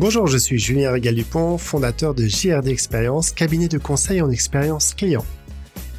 [0.00, 5.26] Bonjour, je suis Julien Régal-Dupont, fondateur de JRD Expérience, cabinet de conseil en expérience client.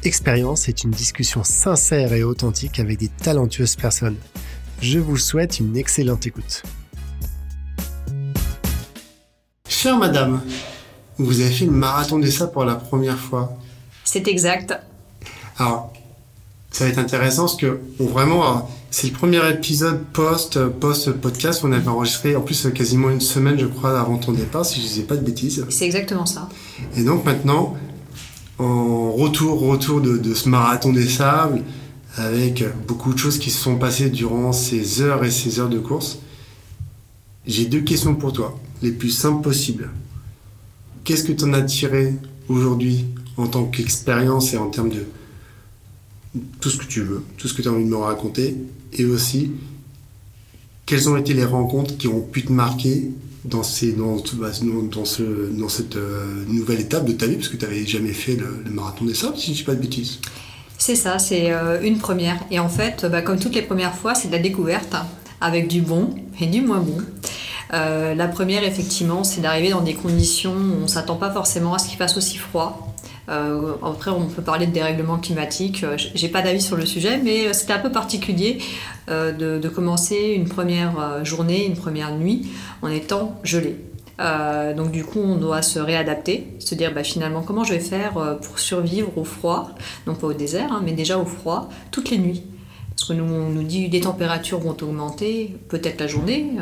[0.02, 4.16] Expérience est une discussion sincère et authentique avec des talentueuses personnes.
[4.80, 6.64] Je vous souhaite une excellente écoute.
[9.68, 10.42] Chère madame,
[11.18, 13.56] vous avez fait le marathon des sables pour la première fois.
[14.02, 14.74] C'est exact.
[15.58, 15.92] Alors,
[16.72, 21.62] ça va être intéressant parce que vraiment, c'est le premier épisode post post podcast.
[21.64, 24.84] On avait enregistré en plus quasiment une semaine, je crois, avant ton départ, si je
[24.84, 25.64] ne disais pas de bêtises.
[25.68, 26.48] C'est exactement ça.
[26.96, 27.76] Et donc maintenant,
[28.58, 31.62] en retour retour de, ce marathon des sables,
[32.16, 35.78] avec beaucoup de choses qui se sont passées durant ces heures et ces heures de
[35.78, 36.18] course,
[37.46, 39.90] j'ai deux questions pour toi, les plus simples possibles.
[41.04, 42.14] Qu'est-ce que tu en as tiré
[42.48, 45.06] aujourd'hui en tant qu'expérience et en termes de
[46.60, 48.56] tout ce que tu veux, tout ce que tu as envie de me raconter,
[48.92, 49.52] et aussi
[50.86, 53.10] quelles ont été les rencontres qui ont pu te marquer
[53.44, 57.86] dans, ces, dans, bah, cette euh, nouvelle étape de ta vie, parce que tu n'avais
[57.86, 60.18] jamais fait le, marathon des sables, si je ne dis pas de bêtises.
[60.78, 62.38] C'est ça, c'est euh, une première.
[62.50, 64.94] Et en fait, bah, comme toutes les premières fois, c'est de la découverte,
[65.40, 66.98] avec du bon et du moins bon.
[67.74, 71.74] Euh, la première, effectivement, c'est d'arriver dans des conditions où on ne s'attend pas forcément
[71.74, 72.91] à ce qu'il fasse aussi froid.
[73.28, 75.84] Euh, après, on peut parler de dérèglement climatique.
[75.84, 78.58] Euh, j'ai pas d'avis sur le sujet, mais euh, c'était un peu particulier
[79.08, 82.48] de, commencer une première journée, une première nuit
[82.82, 83.76] en étant gelé.
[84.76, 88.38] donc du coup, on doit se réadapter, se dire bah, finalement comment je vais faire
[88.40, 89.70] pour survivre au froid,
[90.06, 92.44] non pas au désert, hein, mais déjà au froid, toutes les nuits.
[92.90, 96.52] Parce que nous, on nous dit les températures vont augmenter, peut-être la journée,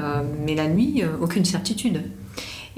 [0.44, 2.02] mais la nuit, aucune certitude.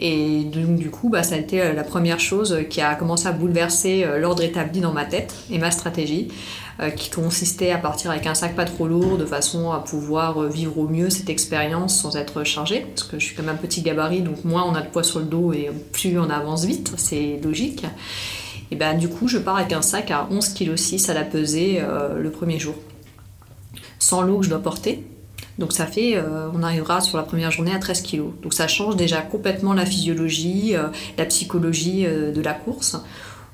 [0.04, 3.28] Et donc, du coup, bah, ça a été euh, la première chose qui a commencé
[3.28, 6.26] à bouleverser euh, l'ordre établi dans ma tête et ma stratégie,
[6.80, 10.42] euh, qui consistait à partir avec un sac pas trop lourd de façon à pouvoir
[10.48, 12.80] vivre au mieux cette expérience sans être chargé.
[12.80, 15.20] Parce que je suis même un petit gabarit, donc moins on a de poids sur
[15.20, 17.86] le dos et plus on avance vite, c'est logique.
[18.72, 21.22] Et ben du coup, je pars avec un sac à 11 kg 6 à la
[21.22, 21.80] pesée
[22.16, 22.74] le premier jour.
[24.00, 25.04] Sans l'eau que je dois porter,
[25.58, 28.22] donc ça fait, euh, on arrivera sur la première journée à 13 kg.
[28.42, 32.96] Donc ça change déjà complètement la physiologie, euh, la psychologie euh, de la course.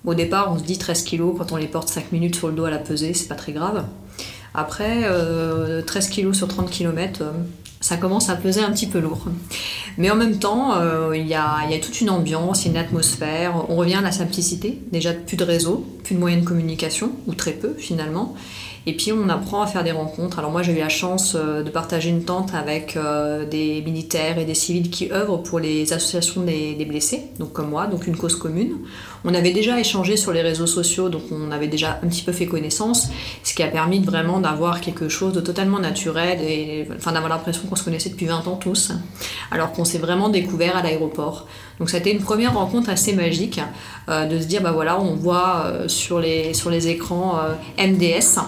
[0.04, 2.54] Au départ, on se dit 13 kg quand on les porte 5 minutes sur le
[2.54, 3.84] dos à la pesée, c'est pas très grave.
[4.54, 5.04] Après,
[5.86, 7.24] 13 kg sur 30 km,
[7.80, 9.26] ça commence à peser un petit peu lourd.
[9.98, 10.74] Mais en même temps,
[11.12, 13.66] il y, a, y, a, toute une ambiance, une atmosphère.
[13.68, 14.80] On revient à la simplicité.
[14.90, 18.34] Déjà, plus de réseau, plus de moyens de communication, ou très peu finalement.
[18.86, 20.38] Et puis on apprend à faire des rencontres.
[20.38, 24.38] Alors moi j'ai eu la chance euh, de partager une tente avec euh, des militaires
[24.38, 28.16] et des civils qui œuvrent pour les associations des, blessés, donc comme moi, donc une
[28.16, 28.76] cause commune.
[29.24, 32.32] On avait déjà échangé sur les réseaux sociaux, donc on avait déjà un petit peu
[32.32, 33.08] fait connaissance,
[33.42, 36.38] ce qui a permis vraiment d'avoir quelque chose de totalement naturel
[36.96, 38.92] enfin d'avoir l'impression qu'on se connaissait depuis 20 ans tous,
[39.50, 41.46] alors qu'on s'est vraiment découvert à l'aéroport.
[41.78, 43.60] Donc ça a été une première rencontre assez magique
[44.08, 47.38] euh, de se dire bah voilà on voit sur les sur les écrans
[47.78, 48.38] MDS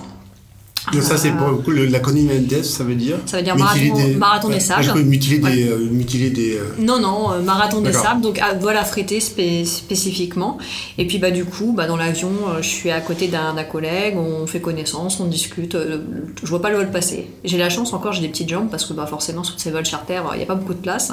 [0.93, 4.83] donc ça, c'est pour l'acronyme MDS, ça veut dire Ça veut dire marathon des, sables.
[4.83, 5.69] je mutiler des...
[5.69, 10.59] Euh, mutiler des euh, Non, non, euh, marathon des sables, donc ah, voilà, frété spécifiquement.
[10.99, 12.31] Et puis bah, du coup, bah, dans l'avion,
[12.61, 15.77] je suis à côté d'un collègue, on fait connaissance, on discute.
[15.77, 17.29] je vois pas le vol passer.
[17.45, 19.85] J'ai la chance encore, j'ai des petites jambes, parce que bah, forcément, sur ces vols
[19.85, 21.13] charter, il n'y a pas beaucoup de place.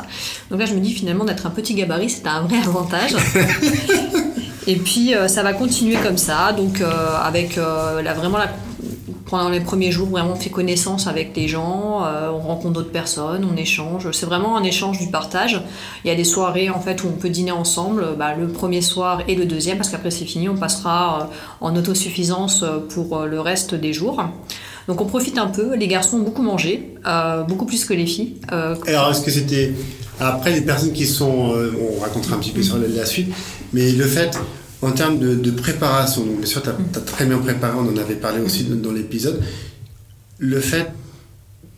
[0.49, 3.16] Donc là, je me dis finalement, d'être un petit gabarit, c'est un vrai avantage.
[4.69, 6.81] Et puis ça va continuer comme ça, donc
[7.23, 8.49] avec la, vraiment la
[9.29, 12.91] pendant les premiers jours, vraiment, on fait connaissance avec les gens, euh, on rencontre d'autres
[12.91, 14.09] personnes, on échange.
[14.11, 15.61] C'est vraiment un échange du partage.
[16.05, 18.81] Il y a des soirées en fait où on peut dîner ensemble, bah, le premier
[18.81, 21.25] soir et le deuxième, parce qu'après c'est fini, on passera euh,
[21.61, 24.23] en autosuffisance euh, pour le reste des jours.
[24.87, 25.75] Donc on profite un peu.
[25.75, 26.93] Les garçons ont beaucoup mangé,
[27.49, 28.35] beaucoup plus que les filles.
[28.47, 29.73] Alors est-ce que c'était
[30.17, 31.53] après les personnes qui sont,
[31.97, 33.27] on racontera un petit peu sur la suite,
[33.73, 34.39] mais le fait
[34.81, 38.15] en termes de, préparation, donc bien sûr, tu as, très bien préparé, on en avait
[38.15, 39.41] parlé aussi dans, l'épisode.
[40.38, 40.91] Le fait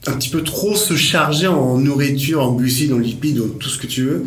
[0.07, 3.77] un petit peu trop se charger en nourriture, en glucides, en lipides, en tout ce
[3.77, 4.25] que tu veux,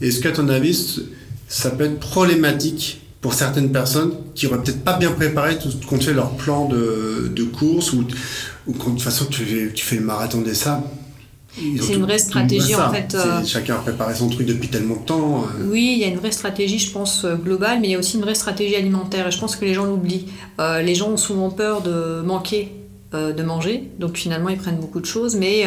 [0.00, 1.00] est-ce qu'à ton avis,
[1.48, 6.02] ça peut être problématique pour certaines personnes qui auraient peut-être pas bien préparé tout compte
[6.02, 8.04] fait leur plan de, course ou,
[8.66, 10.84] ou quand de toute façon tu tu fais le marathon des sables?
[11.56, 13.14] C'est une vraie stratégie en fait.
[13.14, 15.44] Euh, chacun a préparé son truc depuis tellement de temps.
[15.44, 15.68] Euh.
[15.70, 17.98] Oui, il y a une vraie stratégie, je pense, euh, globale, mais il y a
[17.98, 20.26] aussi une vraie stratégie alimentaire et je pense que les gens l'oublient.
[20.58, 22.72] les gens ont souvent peur de manquer
[23.12, 25.64] de manger, donc finalement ils prennent beaucoup de choses, mais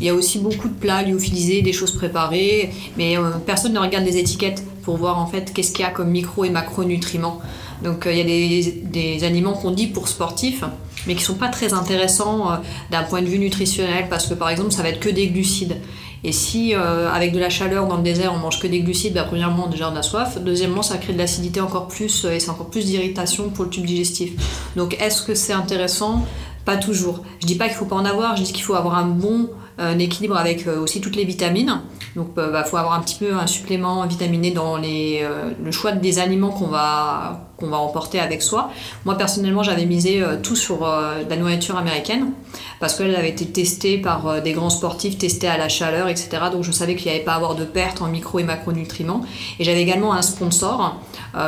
[0.00, 4.06] il y a aussi beaucoup de plats lyophilisés, des choses préparées, mais personne ne regarde
[4.06, 7.42] les étiquettes pour voir en fait qu'est-ce qu'il y a comme micro et macronutriments.
[7.84, 10.64] Donc il y a des, des aliments qu'on dit pour sportifs,
[11.06, 12.56] mais qui sont pas très intéressants euh,
[12.90, 15.76] d'un point de vue nutritionnel, parce que par exemple, ça va être que des glucides.
[16.24, 19.14] Et si euh, avec de la chaleur dans le désert on mange que des glucides,
[19.14, 22.50] bah, premièrement déjà on a soif, deuxièmement ça crée de l'acidité encore plus et c'est
[22.50, 24.32] encore plus d'irritation pour le tube digestif.
[24.74, 26.26] Donc est-ce que c'est intéressant?
[26.64, 27.22] Pas toujours.
[27.40, 29.48] Je dis pas qu'il faut pas en avoir, je dis qu'il faut avoir un bon
[29.98, 31.80] équilibre avec aussi toutes les vitamines.
[32.16, 35.26] Donc il bah, faut avoir un petit peu un supplément vitaminé dans les,
[35.62, 38.70] le choix des aliments qu'on va qu'on va emporter avec soi.
[39.04, 42.32] Moi personnellement, j'avais misé euh, tout sur euh, la nourriture américaine
[42.80, 46.28] parce qu'elle avait été testée par euh, des grands sportifs, testée à la chaleur, etc.
[46.52, 49.22] Donc je savais qu'il n'y avait pas à avoir de perte en micro et macronutriments.
[49.58, 51.00] Et j'avais également un sponsor,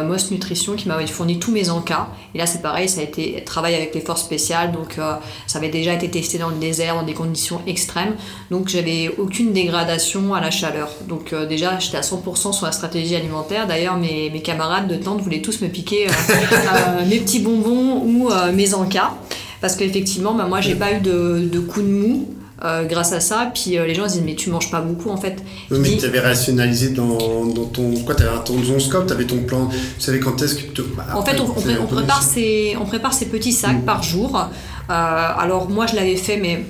[0.05, 2.09] Moss Nutrition, qui m'avait fourni tous mes encas.
[2.35, 4.99] Et là c'est pareil, ça a été travail avec les forces spéciales, donc
[5.47, 8.15] ça avait déjà été testé dans le désert, dans des conditions extrêmes.
[8.51, 10.91] Donc j'avais aucune dégradation à la chaleur.
[11.09, 13.67] Donc déjà j'étais à 100% sur la stratégie alimentaire.
[13.67, 18.03] D'ailleurs mes, mes camarades de tente voulaient tous me piquer euh, euh, mes petits bonbons
[18.05, 19.13] ou euh, mes encas.
[19.61, 22.29] Parce qu'effectivement, bah, moi, j'ai pas eu de, de coup de mou.
[22.89, 23.51] grâce à ça.
[23.55, 25.37] Puis les gens disent mais tu manges pas beaucoup en fait.
[25.71, 29.25] Oui, mais tu avais rationalisé dans, dans ton quoi Tu avais ton scope, tu avais
[29.25, 29.69] ton plan.
[29.69, 30.83] Tu savais quand est-ce que tu...
[30.97, 31.45] Bah, en fait, on,
[31.83, 33.85] on, prépare ces, on prépare ces petits sacs mm.
[33.85, 34.49] par jour.
[34.89, 36.65] alors moi je l'avais fait mais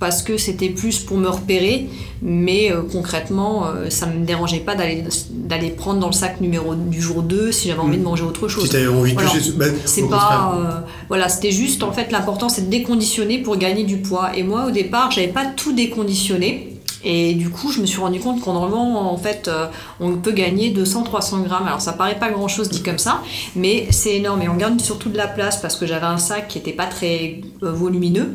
[0.00, 1.86] parce que c'était plus pour me repérer,
[2.22, 6.74] mais euh, concrètement, euh, ça ne me dérangeait pas d'aller, prendre dans le sac numéro
[6.74, 8.06] du jour 2 si j'avais envie de mm.
[8.06, 8.68] manger autre chose.
[8.68, 9.52] Si avais envie de.
[9.58, 13.84] Bah, c'est pas, euh, voilà, c'était juste en fait l'important c'est de déconditionner pour gagner
[13.84, 14.30] du poids.
[14.34, 16.69] Et moi au départ, j'avais pas tout déconditionné.
[17.04, 19.66] Et du coup, je me suis rendu compte qu'en en fait, euh,
[20.00, 21.66] on peut gagner 200-300 grammes.
[21.66, 23.22] Alors, ça paraît pas grand chose dit comme ça,
[23.56, 24.42] mais c'est énorme.
[24.42, 26.86] Et on garde surtout de la place parce que j'avais un sac qui était pas
[26.86, 28.28] très euh, volumineux.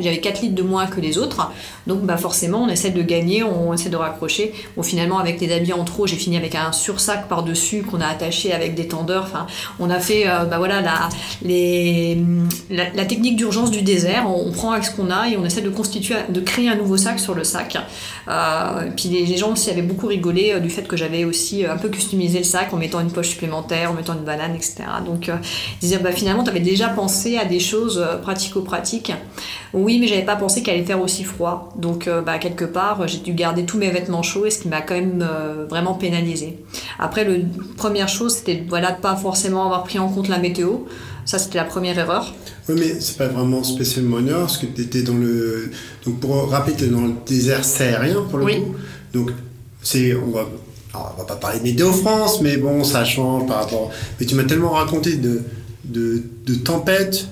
[0.00, 1.50] J'avais 4 litres de moins que les autres.
[1.86, 4.52] Donc, bah, forcément, on essaie de gagner, on essaie de raccrocher.
[4.76, 8.06] Bon, finalement, avec les habits en trop, j'ai fini avec un sursac par-dessus qu'on a
[8.06, 9.24] attaché avec des tendeurs.
[9.24, 9.46] Enfin,
[9.78, 14.28] on a fait, euh, bah, voilà, la, technique d'urgence du désert.
[14.28, 16.96] On, on prend ce qu'on a et on essaie de constituer, de créer un nouveau
[16.96, 17.78] sac sur le sac.
[18.28, 21.72] Euh, puis les, gens aussi avaient beaucoup rigolé euh, du fait que j'avais aussi euh,
[21.72, 24.84] un peu customisé le sac en mettant une poche supplémentaire, en mettant une banane, etc.
[25.04, 29.12] Donc ils disaient bah, finalement tu avais déjà pensé à des choses pratico-pratiques.
[29.74, 31.72] Oui, mais j'avais pas pensé qu'elle allait faire aussi froid.
[31.76, 34.80] Donc bah, quelque part j'ai dû garder tous mes vêtements chauds et ce qui m'a
[34.80, 35.26] quand même
[35.68, 36.58] vraiment pénalisé.
[36.98, 37.36] Après, la
[37.76, 40.78] première chose c'était voilà, de pas forcément avoir pris en compte la météo.
[41.28, 42.34] Ça, c'était la première erreur.
[42.70, 45.70] Oui, mais c'est pas vraiment spécialement une erreur, parce que tu étais dans le.
[46.06, 48.74] Donc, pour rappeler, tu dans le désert sahérien, pour le coup.
[49.12, 49.32] Donc,
[49.82, 50.14] c'est.
[50.14, 50.46] On va.
[50.94, 53.90] Alors, on va pas parler de Météo France, mais bon, ça change par rapport.
[54.18, 55.42] Mais tu m'as tellement raconté de,
[55.84, 57.26] de, de tempêtes,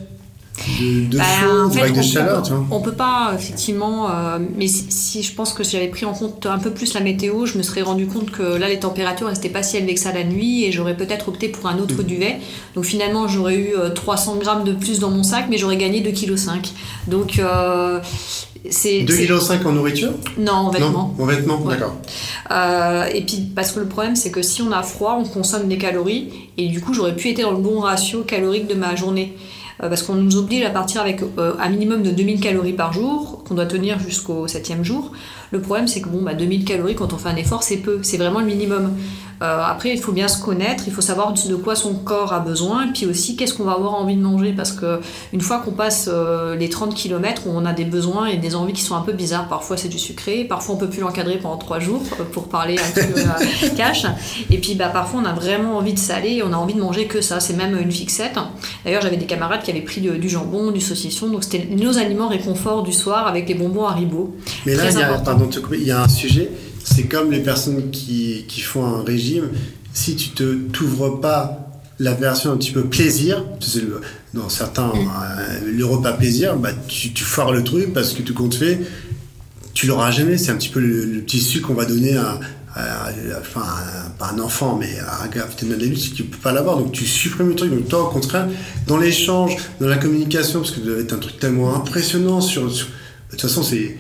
[0.81, 2.67] de, de bah, de chaleur, tu vois.
[2.71, 6.47] On peut pas, effectivement, euh, mais si, je pense que si j'avais pris en compte
[6.47, 9.49] un peu plus la météo, je me serais rendu compte que là, les températures n'étaient
[9.49, 12.07] pas si élevées que ça la nuit et j'aurais peut-être opté pour un autre mm.
[12.07, 12.37] duvet.
[12.75, 16.01] Donc finalement, j'aurais eu 300 euh, grammes de plus dans mon sac, mais j'aurais gagné
[16.01, 16.69] 2,5 kg.
[17.09, 17.39] Donc.
[17.39, 18.01] Euh,
[18.71, 20.13] c'est 2,5 kg en nourriture?
[20.39, 21.15] Non, en vêtements.
[21.19, 21.95] en vêtements, d'accord.
[22.51, 25.69] Euh, et puis, parce que le problème, c'est que si on a froid, on consomme
[25.69, 28.97] des calories, et du coup, j'aurais pu être dans le bon ratio calorique de ma
[28.97, 29.37] journée.
[29.83, 32.93] Euh, parce qu'on nous oblige à partir avec euh, un minimum de 2000 calories par
[32.93, 35.13] jour, qu'on doit tenir jusqu'au septième jour.
[35.51, 38.01] Le problème, c'est que bon, bah, 2000 calories, quand on fait un effort, c'est peu,
[38.03, 38.95] c'est vraiment le minimum.
[39.43, 42.41] Euh, après, il faut bien se connaître, il faut savoir de quoi son corps a
[42.41, 45.01] besoin, et puis aussi qu'est-ce qu'on va avoir envie de manger, parce que
[45.33, 48.73] une fois qu'on passe euh, les 30 km, on a des besoins et des envies
[48.73, 49.49] qui sont un peu bizarres.
[49.49, 52.77] Parfois, c'est du sucré, parfois, on peut plus l'encadrer pendant 3 jours, euh, pour parler
[52.79, 53.21] un peu
[53.77, 54.07] cash.
[54.51, 56.81] Et puis, bah, parfois, on a vraiment envie de saler, et on a envie de
[56.81, 57.41] manger que ça.
[57.41, 58.39] C'est même une fixette.
[58.85, 62.29] D'ailleurs, j'avais des camarades qui avaient pris du jambon, du saucisson, donc c'était nos aliments
[62.29, 64.35] réconfort du soir avec les bonbons Haribo.
[64.65, 66.51] Mais là, il y, a, pardon, il y a un sujet
[66.87, 69.51] c'est comme les personnes qui, qui, font un régime.
[69.93, 74.01] Si tu te t'ouvres pas la version un petit peu plaisir, le,
[74.35, 74.93] dans certains, mm.
[74.95, 78.81] euh, le repas plaisir, bah, tu, tu, foires le truc parce que tout compte fait,
[79.75, 80.39] tu l'auras jamais.
[80.39, 82.39] C'est un petit peu le, petit sucre qu'on va donner à,
[83.41, 83.65] enfin,
[84.19, 86.79] pas un enfant, mais à un adulte, tu peux pas l'avoir.
[86.79, 87.73] Donc tu supprimes le truc.
[87.73, 88.49] Donc toi, au contraire,
[88.87, 92.73] dans l'échange, dans la communication, parce que ça doit être un truc tellement impressionnant sur,
[92.73, 92.93] sur de
[93.33, 93.97] toute façon, c'est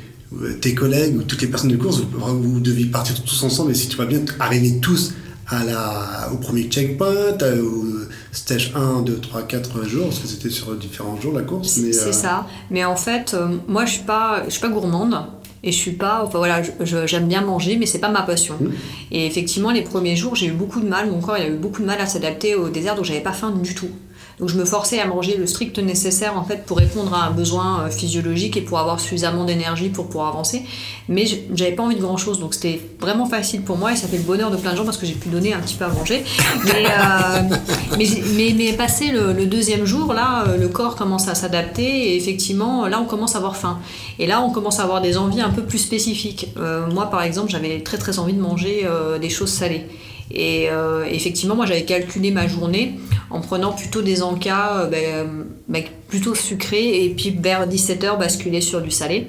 [0.60, 3.88] tes collègues ou toutes les personnes de course, vous, devez partir tous ensemble et si
[3.88, 5.14] tu vas bien arriver tous
[5.48, 7.84] à la, au premier checkpoint, au
[8.32, 11.68] stage 1, 2, 3, 4 jours, parce que c'était sur différents jours la course.
[11.68, 12.46] C'est euh, ça.
[12.70, 15.16] Mais en fait, euh, moi je suis pas, je suis pas gourmande.
[15.62, 16.62] Et je suis pas, enfin voilà,
[17.06, 18.54] j'aime bien manger, mais c'est pas ma passion.
[18.60, 18.70] Mmh.
[19.10, 21.56] Et effectivement, les premiers jours, j'ai eu beaucoup de mal, mon corps il a eu
[21.56, 23.88] beaucoup de mal à s'adapter au désert, donc j'avais pas faim du tout.
[24.38, 27.30] Donc je me forçais à manger le strict nécessaire en fait pour répondre à un
[27.30, 30.62] besoin euh, physiologique et pour avoir suffisamment d'énergie pour pouvoir avancer.
[31.08, 31.24] Mais
[31.54, 34.18] j'avais pas envie de grand chose, donc c'était vraiment facile pour moi et ça fait
[34.18, 35.88] le bonheur de plein de gens parce que j'ai pu donner un petit peu à
[35.88, 36.22] manger.
[36.64, 37.56] Mais, euh,
[38.58, 43.00] mais, passé le, deuxième jour, là, euh, le corps commence à s'adapter et effectivement, là,
[43.00, 43.78] on commence à avoir faim.
[44.18, 46.48] Et là, on commence à avoir des envies un peu plus spécifiques.
[46.92, 48.86] moi, par exemple, j'avais très très envie de manger
[49.20, 49.86] des choses salées.
[50.30, 50.68] Et
[51.10, 52.98] effectivement, moi, j'avais calculé ma journée
[53.30, 58.60] en prenant plutôt des encas euh, ben, ben, plutôt sucrés et puis vers 17h basculer
[58.60, 59.28] sur du salé.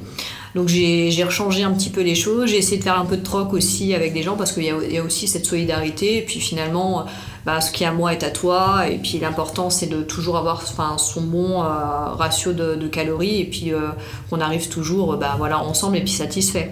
[0.56, 3.24] Donc j'ai rechangé un petit peu les choses, j'ai essayé de faire un peu de
[3.24, 7.06] troc aussi avec des gens parce qu'il y, a aussi cette solidarité et puis finalement
[7.46, 10.36] bah, ce qui est à moi est à toi et puis l'important c'est de toujours
[10.36, 10.64] avoir
[10.98, 13.90] son bon euh, ratio de, calories et puis euh,
[14.32, 16.72] qu'on arrive toujours voilà, ensemble et puis satisfait.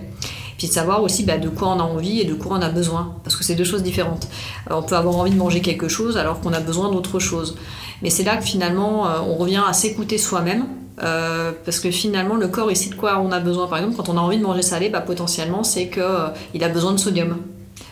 [0.57, 2.69] Puis de savoir aussi bah, de quoi on a envie et de quoi on a
[2.69, 4.27] besoin, parce que c'est deux choses différentes.
[4.71, 7.57] Euh, on peut avoir envie de manger quelque chose alors qu'on a besoin d'autre chose.
[8.01, 10.65] Mais c'est là que finalement euh, on revient à s'écouter soi-même,
[11.03, 13.67] euh, parce que finalement le corps ici de quoi on a besoin.
[13.67, 16.93] Par exemple, quand on a envie de manger salé, bah, potentiellement c'est qu'il a besoin
[16.93, 17.37] de sodium.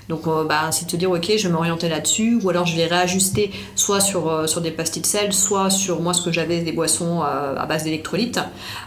[0.10, 2.76] Donc, euh, bah, c'est de te dire, ok, je vais m'orienter là-dessus, ou alors je
[2.76, 6.62] vais réajuster soit sur, euh, des pastilles de sel, soit sur moi ce que j'avais,
[6.62, 8.40] des boissons euh, à base d'électrolytes.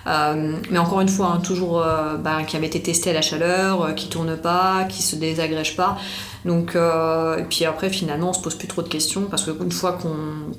[0.06, 1.84] mais encore une fois, hein, toujours
[2.20, 5.98] bah, qui avait été testé à la chaleur, qui tourne pas, qui se désagrège pas.
[6.46, 9.72] Donc, euh, et puis après, finalement, on se pose plus trop de questions parce qu'une
[9.72, 9.98] fois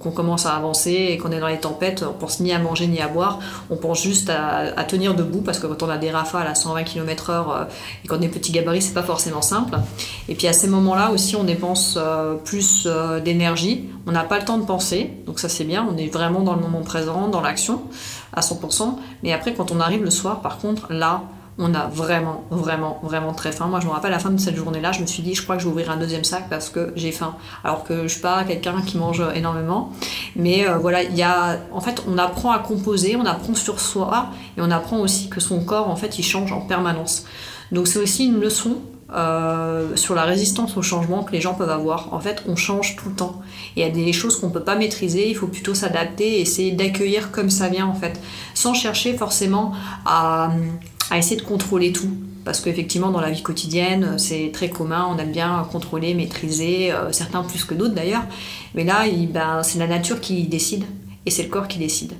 [0.01, 2.88] qu'on commence à avancer et qu'on est dans les tempêtes, on pense ni à manger
[2.88, 3.39] ni à boire,
[3.70, 6.84] on pense juste à, tenir debout parce que quand on a des rafales à 120
[6.84, 7.63] km/h euh,
[8.03, 9.77] et qu'on est petit gabarit, c'est pas forcément simple.
[10.27, 12.88] Et puis à ces moments-là aussi, on dépense euh, plus
[13.24, 16.41] d'énergie, on n'a pas le temps de penser, donc ça c'est bien, on est vraiment
[16.41, 17.82] dans le moment présent, dans l'action
[18.34, 18.96] à 100%.
[19.24, 21.24] Mais après, quand on arrive le soir, par contre, là,
[21.59, 23.67] on a vraiment, vraiment, vraiment très faim.
[23.67, 25.41] Moi, je me rappelle à la fin de cette journée-là, je me suis dit, je
[25.41, 27.35] crois que je vais ouvrir un deuxième sac parce que j'ai faim.
[27.63, 29.91] Alors que je suis pas quelqu'un qui mange énormément.
[30.35, 33.79] Mais euh, voilà, il y a, en fait, on apprend à composer, on apprend sur
[33.79, 37.25] soi et on apprend aussi que son corps, en fait, il change en permanence.
[37.71, 38.77] Donc, c'est aussi une leçon
[39.13, 42.13] euh, sur la résistance au changement que les gens peuvent avoir.
[42.13, 43.41] En fait, on change tout le temps.
[43.75, 46.41] Il y a des choses qu'on ne peut pas maîtriser, il faut plutôt s'adapter et
[46.41, 48.19] essayer d'accueillir comme ça vient, en fait,
[48.53, 49.71] sans chercher forcément
[50.05, 50.51] à
[51.09, 52.09] à essayer de contrôler tout.
[52.45, 57.11] Parce qu'effectivement, dans la vie quotidienne, c'est très commun, on aime bien contrôler, maîtriser, euh,
[57.11, 58.23] certains plus que d'autres d'ailleurs.
[58.73, 60.85] Mais là, ben, c'est la nature qui décide
[61.25, 62.13] et c'est le corps qui décide.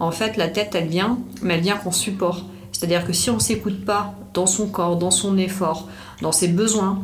[0.00, 2.44] En fait, la tête, elle vient, mais elle vient qu'en support.
[2.72, 5.88] C'est-à-dire que si on ne s'écoute pas dans son corps, dans son effort,
[6.22, 7.00] dans ses besoins,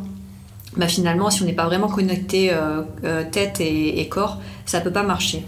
[0.77, 4.81] ben finalement, si on n'est pas vraiment connecté euh, euh, tête et, et, corps, ça
[4.81, 5.45] ne peut pas marcher.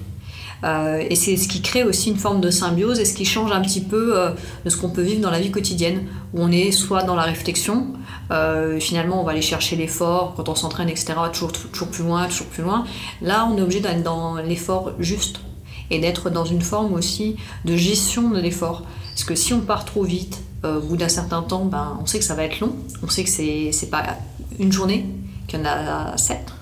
[0.65, 3.53] Euh, et c'est ce qui crée aussi une forme de symbiose et ce qui change
[3.53, 4.31] un petit peu euh,
[4.65, 7.23] de ce qu'on peut vivre dans la vie quotidienne, où on est soit dans la
[7.23, 7.89] réflexion,
[8.31, 11.53] euh, finalement on va aller chercher l'effort, quand on s'entraîne, etc., toujours,
[11.89, 12.85] plus loin, toujours plus loin.
[13.23, 15.41] Là, on est obligé d'être dans l'effort juste
[15.91, 18.83] et d'être dans une forme aussi de gestion de l'effort.
[19.15, 22.19] Parce que si on part trop vite, au bout d'un certain temps, ben, on sait
[22.19, 24.05] que ça va être long, on sait que c'est pas
[24.59, 25.07] une journée,
[25.47, 26.56] qu'il y en a sept,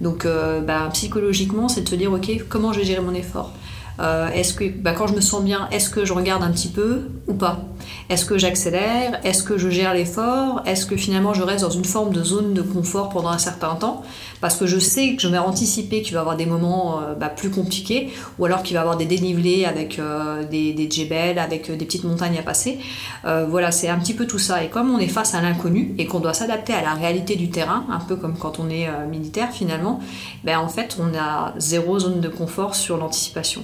[0.00, 3.52] donc euh, bah, psychologiquement, c'est de se dire, ok, comment je vais gérer mon effort?
[3.98, 6.68] Euh, Est-ce que bah, quand je me sens bien, est-ce que je regarde un petit
[6.68, 7.60] peu ou pas?
[8.08, 9.20] Est-ce que j'accélère?
[9.24, 10.62] Est-ce que je gère l'effort?
[10.66, 13.74] Est-ce que finalement je reste dans une forme de zone de confort pendant un certain
[13.74, 14.02] temps?
[14.40, 17.14] Parce que je sais que je vais anticiper qu'il va y avoir des moments euh,
[17.14, 21.38] bah, plus compliqués ou alors qu'il va y avoir des dénivelés avec euh, des, djebels,
[21.38, 22.78] avec des petites montagnes à passer.
[23.24, 24.64] voilà, c'est un petit peu tout ça.
[24.64, 27.50] Et comme on est face à l'inconnu et qu'on doit s'adapter à la réalité du
[27.50, 30.00] terrain, un peu comme quand on est militaire finalement,
[30.44, 33.62] ben en fait on a zéro zone de confort sur l'anticipation.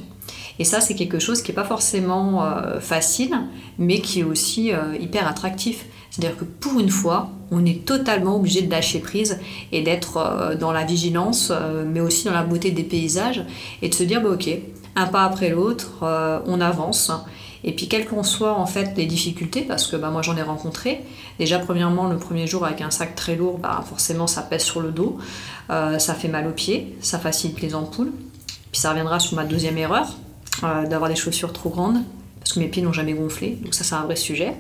[0.58, 3.36] Et ça, c'est quelque chose qui n'est pas forcément euh, facile,
[3.78, 5.86] mais qui est aussi euh, hyper attractif.
[6.10, 9.38] C'est-à-dire que pour une fois, on est totalement obligé de lâcher prise
[9.72, 11.52] et d'être euh, dans la vigilance,
[11.86, 13.44] mais aussi dans la beauté des paysages,
[13.82, 14.48] et de se dire, bah, ok,
[14.94, 16.02] un pas après l'autre,
[16.46, 17.12] on avance.
[17.64, 20.42] Et puis quelles qu'en soient en fait les difficultés, parce que bah, moi j'en ai
[20.42, 21.02] rencontré,
[21.38, 24.80] déjà premièrement le premier jour avec un sac très lourd, bah, forcément ça pèse sur
[24.80, 25.18] le dos,
[25.68, 28.12] ça fait mal aux pieds, ça facilite les ampoules.
[28.72, 30.06] Puis ça reviendra sur ma deuxième erreur,
[30.64, 32.02] euh, d'avoir des chaussures trop grandes,
[32.38, 34.54] parce que mes pieds n'ont jamais gonflé, donc ça c'est un vrai sujet.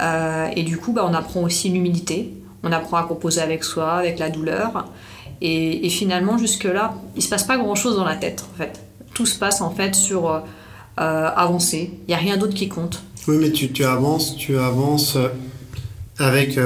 [0.00, 3.92] Euh, et du coup, bah, on apprend aussi l'humilité, on apprend à composer avec soi,
[3.94, 4.86] avec la douleur.
[5.40, 8.80] Et, finalement, jusque-là, il se passe pas grand-chose dans la tête, en fait.
[9.12, 10.40] Tout se passe en fait sur euh,
[10.96, 11.90] avancer.
[11.92, 13.02] Il n'y a rien d'autre qui compte.
[13.28, 15.18] Oui, mais tu, avances, tu avances
[16.18, 16.58] avec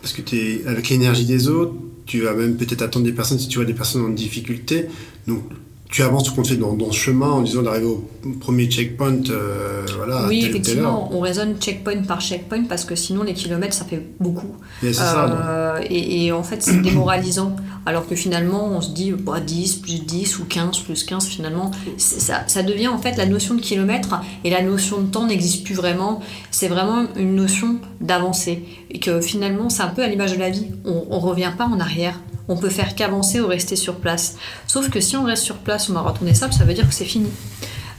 [0.00, 1.74] parce que es avec l'énergie des autres.
[2.06, 4.86] Tu vas même peut-être attendre des personnes si tu vois des personnes en difficulté.
[5.26, 5.42] Donc
[5.88, 8.04] tu avances tout compte dans, dans ce chemin en disant d'arriver au
[8.40, 9.22] premier checkpoint.
[9.30, 13.86] Euh, voilà, oui, effectivement, on raisonne checkpoint par checkpoint parce que sinon les kilomètres ça
[13.86, 14.54] fait beaucoup.
[14.82, 17.56] Et, ça, euh, et, en fait c'est démoralisant.
[17.86, 21.70] alors que finalement on se dit bah, 10 plus 10 ou 15 plus 15 finalement
[21.96, 25.64] ça, ça, devient en fait la notion de kilomètre et la notion de temps n'existe
[25.64, 30.34] plus vraiment c'est vraiment une notion d'avancée et que finalement c'est un peu à l'image
[30.34, 33.76] de la vie on, on revient pas en arrière on peut faire qu'avancer ou rester
[33.76, 34.36] sur place
[34.66, 36.94] sauf que si on reste sur place au marathon des sables ça veut dire que
[36.94, 37.30] c'est fini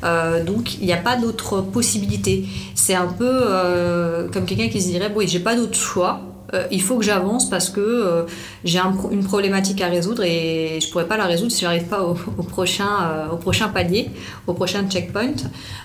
[0.03, 2.45] euh, donc il n'y a pas d'autre possibilité.
[2.75, 6.21] C'est un peu euh, comme quelqu'un qui se dirait bon, j'ai pas d'autre choix.
[6.55, 8.25] Euh, il faut que j'avance parce que
[8.63, 12.01] j'ai un, une problématique à résoudre et je pourrais pas la résoudre si j'arrive pas
[12.01, 14.09] au, prochain, au prochain palier,
[14.47, 15.35] au prochain checkpoint.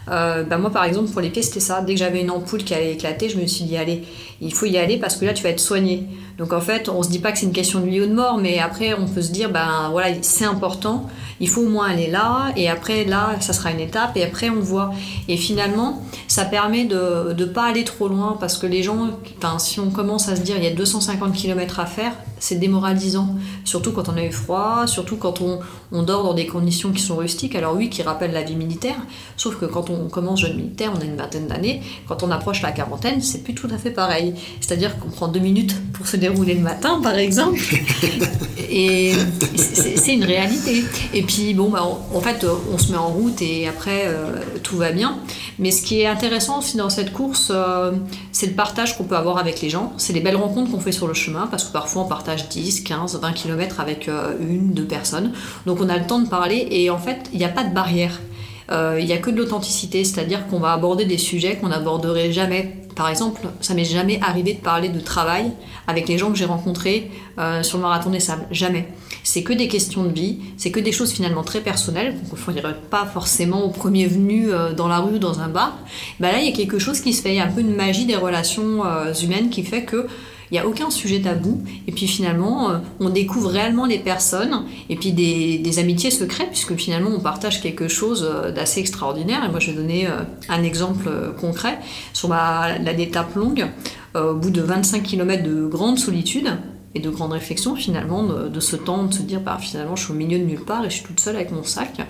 [0.07, 1.83] Bah moi par exemple pour les pieds c'était ça.
[1.83, 4.05] Dès que j'avais une ampoule qui allait éclater, je me suis dit allez,
[4.41, 6.07] il faut y aller parce que là tu vas être soigné.
[6.39, 8.15] Donc en fait on se dit pas que c'est une question de vie ou de
[8.15, 11.09] mort, mais après on peut se dire ben voilà c'est important,
[11.41, 14.51] il faut au moins aller là et après là ça sera une étape et après
[14.51, 14.91] on voit.
[15.29, 19.11] Et finalement ça permet de ne pas aller trop loin parce que les gens,
[19.59, 22.13] si on commence à se dire il y a 250 km à faire,
[22.45, 23.37] c'est démoralisant.
[23.65, 25.61] Surtout quand on a eu froid, surtout quand on,
[25.93, 27.55] on, dort dans des conditions qui sont rustiques.
[27.55, 28.99] Alors oui, qui rappellent la vie militaire,
[29.39, 32.61] sauf que quand on commence jeune militaire, on a une vingtaine d'années, quand on approche
[32.61, 34.35] la quarantaine, c'est plus tout à fait pareil.
[34.61, 37.59] C'est-à-dire qu'on prend deux minutes pour se dérouler le matin, par exemple.
[38.71, 39.13] et
[39.57, 40.85] c'est une réalité.
[41.15, 44.77] Et puis bon, bah, en fait, on se met en route et après, euh, tout
[44.77, 45.17] va bien.
[45.59, 47.93] Mais ce qui est intéressant aussi dans cette course, euh,
[48.33, 49.93] c'est le partage qu'on peut avoir avec les gens.
[49.97, 52.83] C'est les belles rencontres qu'on fait sur le chemin, parce que parfois on partage 10,
[52.83, 55.33] 15, 20 km avec euh, une, deux personnes.
[55.67, 57.75] Donc on a le temps de parler et en fait, il n'y a pas de
[57.75, 58.21] barrière.
[58.71, 62.33] Euh, il n'y a que de l'authenticité, c'est-à-dire qu'on va aborder des sujets qu'on n'aborderait
[62.33, 62.77] jamais.
[62.97, 65.51] Par exemple, ça m'est jamais arrivé de parler de travail
[65.87, 68.47] avec les gens que j'ai rencontrés euh, sur le marathon des sables.
[68.51, 68.89] Jamais.
[69.23, 72.41] C'est que des questions de vie, c'est que des choses finalement très personnelles qu'on ne
[72.41, 75.79] ferait pas forcément au premier venu dans la rue ou dans un bar.
[76.21, 77.61] Bah là, il y a quelque chose qui se fait, il y a un peu
[77.61, 78.83] une magie des relations
[79.23, 80.07] humaines qui fait que
[80.51, 81.63] il n'y a aucun sujet tabou.
[81.87, 86.77] Et puis finalement, euh, on découvre réellement les personnes et puis des, amitiés secrètes, puisque
[86.77, 89.45] finalement, on partage quelque chose euh, d'assez extraordinaire.
[89.45, 91.11] Et moi, je vais donner euh, un exemple
[91.41, 91.79] concret.
[92.13, 93.67] Sur ma, la étape longue,
[94.15, 96.49] au bout de 25 km de grande solitude,
[96.95, 100.13] et de grande réflexion finalement de, ce temps de se dire bah, finalement je suis
[100.13, 102.01] au milieu de nulle part et je suis toute seule avec mon sac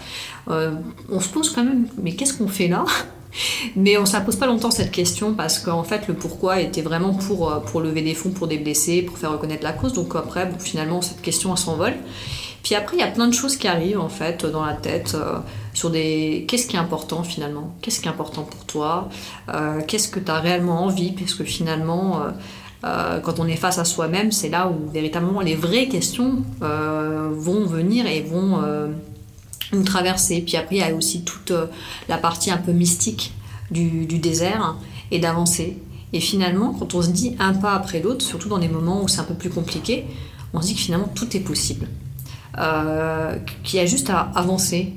[0.46, 2.84] on se pose quand même mais qu'est-ce qu'on fait là?
[3.76, 7.14] Mais on ne pose pas longtemps cette question parce qu'en fait le pourquoi était vraiment
[7.14, 9.92] pour, euh, pour lever des fonds pour des blessés, pour faire reconnaître la cause.
[9.92, 11.94] Donc après, finalement, cette question s'envole.
[12.62, 15.14] Puis après, il y a plein de choses qui arrivent en fait dans la tête
[15.14, 15.38] euh,
[15.74, 19.08] sur des qu'est-ce qui est important finalement, qu'est-ce qui est important pour toi,
[19.52, 22.22] euh, qu'est-ce que tu as réellement envie, parce que finalement,
[23.22, 28.06] quand on est face à soi-même, c'est là où véritablement les vraies questions vont venir
[28.06, 28.60] et vont
[29.72, 30.40] nous traverser.
[30.40, 31.66] Puis après, il y a aussi toute euh,
[32.08, 33.32] la partie un peu mystique
[33.70, 34.76] du, du désert
[35.10, 35.78] et d'avancer.
[36.12, 39.08] Et finalement, quand on se dit un pas après l'autre, surtout dans des moments où
[39.08, 40.04] c'est un peu plus compliqué,
[40.52, 41.88] on se dit que finalement tout est possible.
[42.58, 44.92] Euh, qu'il y a juste à avancer,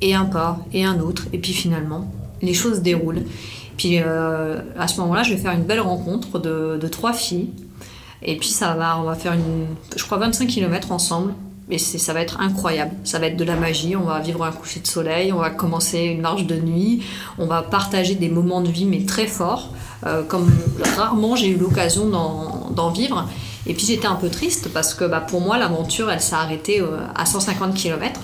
[0.00, 3.24] et un pas, et un autre, et puis finalement, les choses déroulent.
[3.76, 7.50] Puis euh, à ce moment-là, je vais faire une belle rencontre de, de trois filles.
[8.22, 11.34] Et puis ça va, on va faire une, je crois 25 km ensemble.
[11.70, 12.92] Et ça va être incroyable.
[13.04, 13.96] Ça va être de la magie.
[13.96, 15.32] On va vivre un coucher de soleil.
[15.32, 17.02] On va commencer une marche de nuit.
[17.38, 19.70] On va partager des moments de vie, mais très forts,
[20.06, 20.50] euh, comme
[20.96, 23.26] rarement j'ai eu l'occasion d'en vivre.
[23.66, 26.80] Et puis j'étais un peu triste parce que bah, pour moi, l'aventure, elle s'est arrêtée
[26.80, 28.20] euh, à 150 km.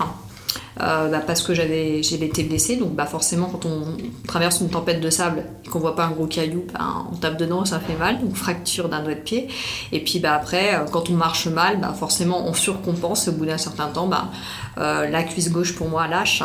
[0.81, 2.75] Euh, bah, parce que j'avais été blessée.
[2.75, 6.11] Donc bah, forcément, quand on traverse une tempête de sable et qu'on voit pas un
[6.11, 9.47] gros caillou, bah, on tape dedans, ça fait mal, donc fracture d'un doigt de pied.
[9.91, 13.27] Et puis bah, après, euh, quand on marche mal, bah, forcément, on surcompense.
[13.27, 14.29] Au bout d'un certain temps, bah,
[14.79, 16.43] euh, la cuisse gauche pour moi lâche.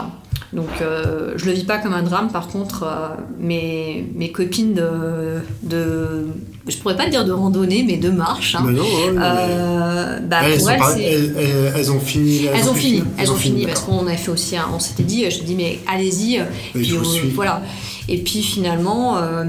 [0.52, 2.30] Donc euh, je le vis pas comme un drame.
[2.30, 3.08] Par contre, euh,
[3.40, 6.26] mes, mes copines de, de,
[6.68, 8.54] je pourrais pas dire de randonnée, mais de marche.
[8.54, 12.46] Hein, non, ouais, euh, bah, elles, pour elles, pas- elles- ont fini.
[12.54, 15.28] elles ont fini, elles ont fini, parce qu'on a fait aussi, un- on s'était dit,
[15.30, 16.40] je dis mais allez-y,
[16.74, 17.00] puis euh,
[17.34, 17.62] voilà.
[18.08, 19.44] Et puis finalement, euh,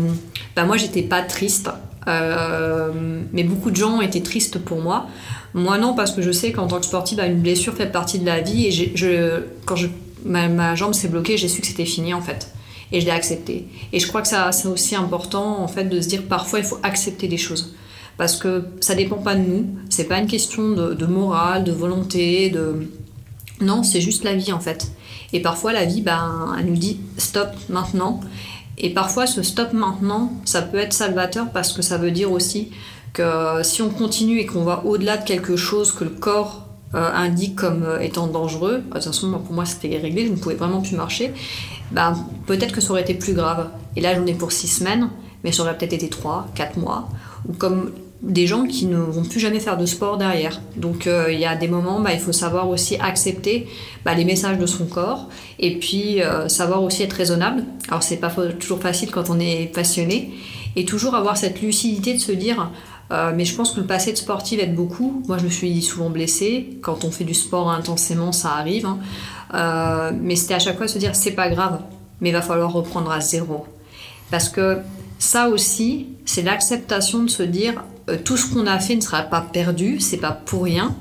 [0.55, 1.69] bah moi j'étais pas triste,
[2.07, 2.91] euh,
[3.33, 5.05] mais beaucoup de gens étaient tristes pour moi.
[5.53, 8.19] Moi non, parce que je sais qu'en tant que sportive, bah, une blessure fait partie
[8.19, 9.87] de la vie et je, quand je,
[10.25, 12.53] ma, jambe s'est bloquée, j'ai su que c'était fini en fait.
[12.91, 13.67] Et je l'ai accepté.
[13.91, 16.65] Et je crois que ça, c'est aussi important en fait de se dire parfois il
[16.65, 17.75] faut accepter les choses.
[18.17, 21.71] Parce que ça dépend pas de nous, c'est pas une question de, de morale, de
[21.71, 22.87] volonté, de,
[23.61, 24.91] non, c'est juste la vie en fait.
[25.33, 28.21] Et parfois la vie, ben, elle nous dit stop maintenant.
[28.77, 32.71] Et parfois ce stop maintenant, ça peut être salvateur parce que ça veut dire aussi
[33.13, 37.55] que si on continue et qu'on va au-delà de quelque chose que le corps indique
[37.55, 40.81] comme euh, étant dangereux, de toute façon pour moi c'était réglé, je ne pouvais vraiment
[40.81, 41.33] plus marcher,
[41.91, 43.69] ben, peut-être que ça aurait été plus grave.
[43.95, 45.09] Et là j'en ai pour six semaines,
[45.43, 47.09] mais ça aurait peut-être été trois, quatre mois.
[47.47, 50.61] Ou comme des gens qui ne vont plus jamais faire de sport derrière.
[50.75, 53.67] Donc euh, il y a des moments, bah, il faut savoir aussi accepter
[54.05, 57.63] bah, les messages de son corps et puis euh, savoir aussi être raisonnable.
[57.89, 60.31] Alors c'est pas toujours facile quand on est passionné
[60.75, 62.71] et toujours avoir cette lucidité de se dire
[63.11, 65.23] euh, mais je pense que le passé de sportive aide beaucoup.
[65.27, 66.77] Moi, je me suis souvent blessée.
[66.81, 68.85] Quand on fait du sport intensément, ça arrive.
[68.85, 70.11] Hein.
[70.21, 71.79] mais c'était à chaque fois se dire c'est pas grave,
[72.21, 73.65] mais il va falloir reprendre à zéro.
[74.29, 74.79] Parce que
[75.19, 79.23] ça aussi, c'est l'acceptation de se dire euh, tout ce qu'on a fait ne sera
[79.23, 80.95] pas perdu, c'est pas pour rien,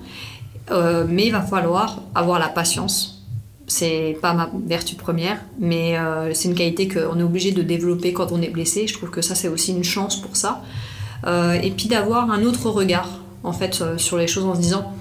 [0.70, 3.24] euh, mais il va falloir avoir la patience.
[3.68, 8.12] C'est pas ma vertu première, mais euh, c'est une qualité qu'on est obligé de développer
[8.12, 8.86] quand on est blessé.
[8.86, 10.62] Je trouve que ça, c'est aussi une chance pour ça.
[11.26, 14.92] Et puis d'avoir un autre regard, en fait, sur les choses en se disant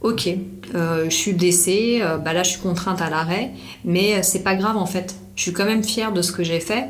[0.00, 0.28] Ok,
[0.74, 3.50] je suis blessée, bah là, je suis contrainte à l'arrêt,
[3.84, 5.16] mais c'est pas grave, en fait.
[5.34, 6.88] Je suis quand même fière de ce que j'ai fait,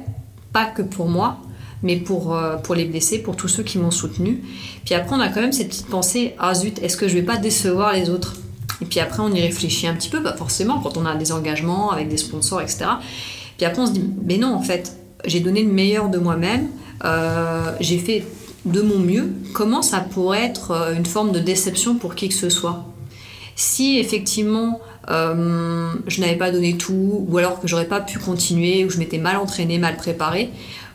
[0.53, 1.39] pas que pour moi,
[1.83, 4.43] mais pour, euh, pour les blessés, pour tous ceux qui m'ont soutenu.
[4.85, 7.23] Puis après, on a quand même cette petite pensée ah zut, est-ce que je vais
[7.23, 8.37] pas décevoir les autres?
[8.83, 11.33] Et puis après, on y réfléchit un petit peu, bah forcément, quand on a des
[11.33, 12.87] engagements avec des sponsors, etc.
[13.57, 16.69] Puis après, on se dit mais non, en fait, j'ai donné le meilleur de moi-même,
[17.05, 18.25] euh, j'ai fait
[18.67, 19.33] de mon mieux.
[19.55, 22.85] Comment ça pourrait être euh, une forme de déception pour qui que ce soit?
[23.55, 28.91] Si effectivement je n'avais pas donné tout, ou alors que j'aurais pas pu continuer, ou
[28.91, 30.51] je m'étais mal entraîné, mal préparé,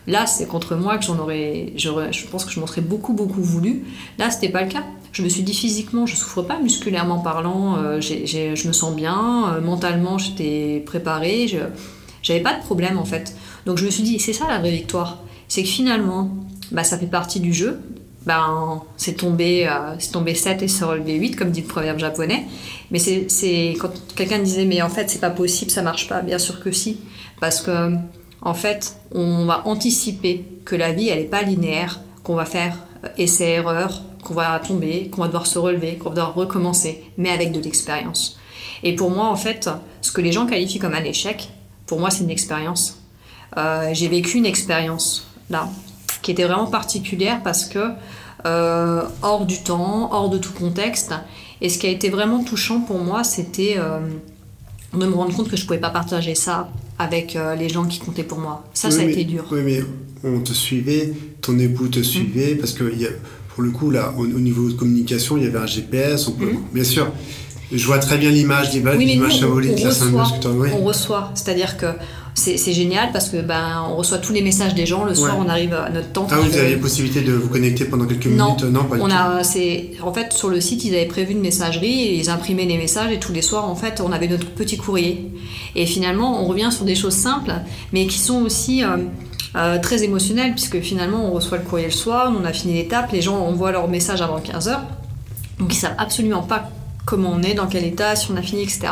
[0.07, 3.41] Là, c'est contre moi que j'en aurais, je pense que je m'en serais beaucoup, beaucoup
[3.41, 3.84] voulu.
[4.17, 4.84] Là, c'était pas le cas.
[5.12, 9.53] Je me suis dit physiquement, je souffre pas, musculairement parlant, euh, je me sens bien,
[9.53, 11.57] euh, mentalement, j'étais préparée, je
[12.23, 13.36] j'avais pas de problème en fait.
[13.65, 15.17] Donc je me suis dit, c'est ça la vraie victoire.
[15.47, 16.31] C'est que finalement,
[16.71, 17.79] bah, ça fait partie du jeu.
[18.25, 21.99] Ben, c'est tombé, euh, c'est tombé 7 et se relevé 8, comme dit le proverbe
[21.99, 22.45] japonais.
[22.91, 26.21] Mais c'est quand quelqu'un disait, mais en fait, c'est pas possible, ça marche pas.
[26.21, 26.99] Bien sûr que si.
[27.39, 27.95] Parce que
[28.41, 32.77] en fait, on va anticiper que la vie, elle n'est pas linéaire, qu'on va faire
[33.03, 37.29] euh, essai-erreur, qu'on va tomber, qu'on va devoir se relever, qu'on va devoir recommencer, mais
[37.29, 38.39] avec de l'expérience.
[38.84, 39.69] Et pour moi, en fait,
[40.01, 41.49] ce que les gens qualifient comme un échec,
[41.86, 42.99] pour moi, c'est une expérience.
[43.57, 45.69] Euh, j'ai vécu une expérience là,
[46.21, 47.79] qui était vraiment particulière parce que
[48.45, 51.13] euh, hors du temps, hors de tout contexte.
[51.62, 53.77] Et ce qui a été vraiment touchant pour moi, c'était
[54.93, 57.86] de me rendre compte que je ne pouvais pas partager ça avec euh, les gens
[57.86, 58.63] qui comptaient pour moi.
[58.73, 59.45] Ça, ça a été dur.
[59.51, 59.81] Oui, mais
[60.23, 63.10] on te suivait, ton époux te suivait, parce que y a,
[63.49, 66.27] pour le coup, là, au, niveau de communication, il y avait un GPS.
[66.27, 66.63] On peut, mm.
[66.73, 67.12] Bien sûr,
[67.71, 69.79] je vois très bien l'image d'image oui, symbolique.
[69.81, 70.39] On, reçoit,
[70.73, 71.31] on reçoit.
[71.36, 71.88] C'est-à-dire que
[72.33, 75.03] c'est génial parce que ben on reçoit tous les messages des gens.
[75.03, 77.85] Le soir on arrive à notre tente ah vous avez la possibilité de vous connecter
[77.85, 81.05] pendant quelques minutes non pas on a c'est en fait sur le site ils avaient
[81.05, 84.11] prévu une messagerie et ils imprimaient les messages et tous les soirs en fait on
[84.11, 85.31] avait notre petit courrier.
[85.75, 87.53] Et finalement on revient sur des choses simples
[87.91, 88.97] mais qui sont aussi euh,
[89.55, 93.11] euh, très émotionnelles puisque finalement on reçoit le courrier le soir on a fini l'étape
[93.11, 94.79] les gens envoient leur message avant 15h
[95.59, 96.69] donc ils savent absolument pas
[97.05, 98.87] comment on est dans quel état si on a fini etc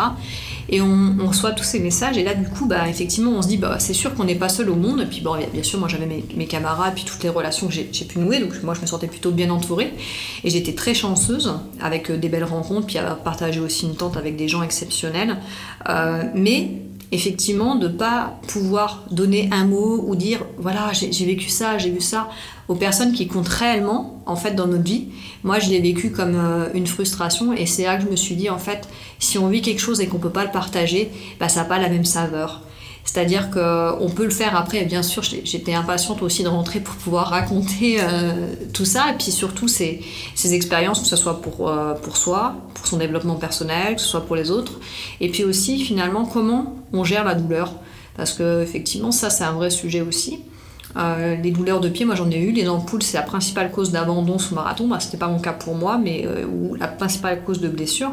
[0.72, 3.58] et on, reçoit tous ces messages, et là, du coup, bah, effectivement, on se dit,
[3.58, 5.02] bah, c'est sûr qu'on n'est pas seul au monde.
[5.02, 8.06] Et puis, bon, bien sûr, moi, j'avais mes, camarades, puis toutes les relations que j'ai
[8.06, 9.94] pu nouer, donc moi, je me sentais plutôt bien entourée.
[10.44, 14.16] Et j'étais très chanceuse, avec euh, des belles rencontres, puis à partager aussi une tente
[14.18, 15.38] avec des gens exceptionnels.
[15.90, 16.70] Euh, mais
[17.12, 22.02] effectivement, de pas pouvoir donner un mot ou dire voilà, j'ai vécu ça, j'ai vu
[22.02, 22.30] ça
[22.68, 25.08] aux personnes qui comptent réellement en fait dans notre vie.
[25.44, 28.36] Moi, je l'ai vécu comme euh, une frustration et c'est là que je me suis
[28.36, 31.50] dit en fait, si on vit quelque chose et qu'on peut pas le partager, bah
[31.50, 32.62] ça n'a pas la même saveur.
[33.12, 37.30] C'est-à-dire qu'on peut le faire après, bien sûr, j'étais impatiente aussi de rentrer pour pouvoir
[37.30, 40.02] raconter euh, tout ça, et puis surtout ces,
[40.36, 44.08] ces, expériences, que ce soit pour, euh, pour soi, pour son développement personnel, que ce
[44.08, 44.74] soit pour les autres,
[45.22, 47.74] et puis aussi finalement comment on gère la douleur.
[48.16, 50.42] Parce que effectivement, ça c'est un vrai sujet aussi.
[50.96, 52.52] Euh, les douleurs de pied, moi j'en ai eu.
[52.52, 54.88] Les ampoules, c'est la principale cause d'abandon sous marathon.
[54.88, 58.12] Bah, C'était pas mon cas pour moi, mais ou la principale cause de blessure.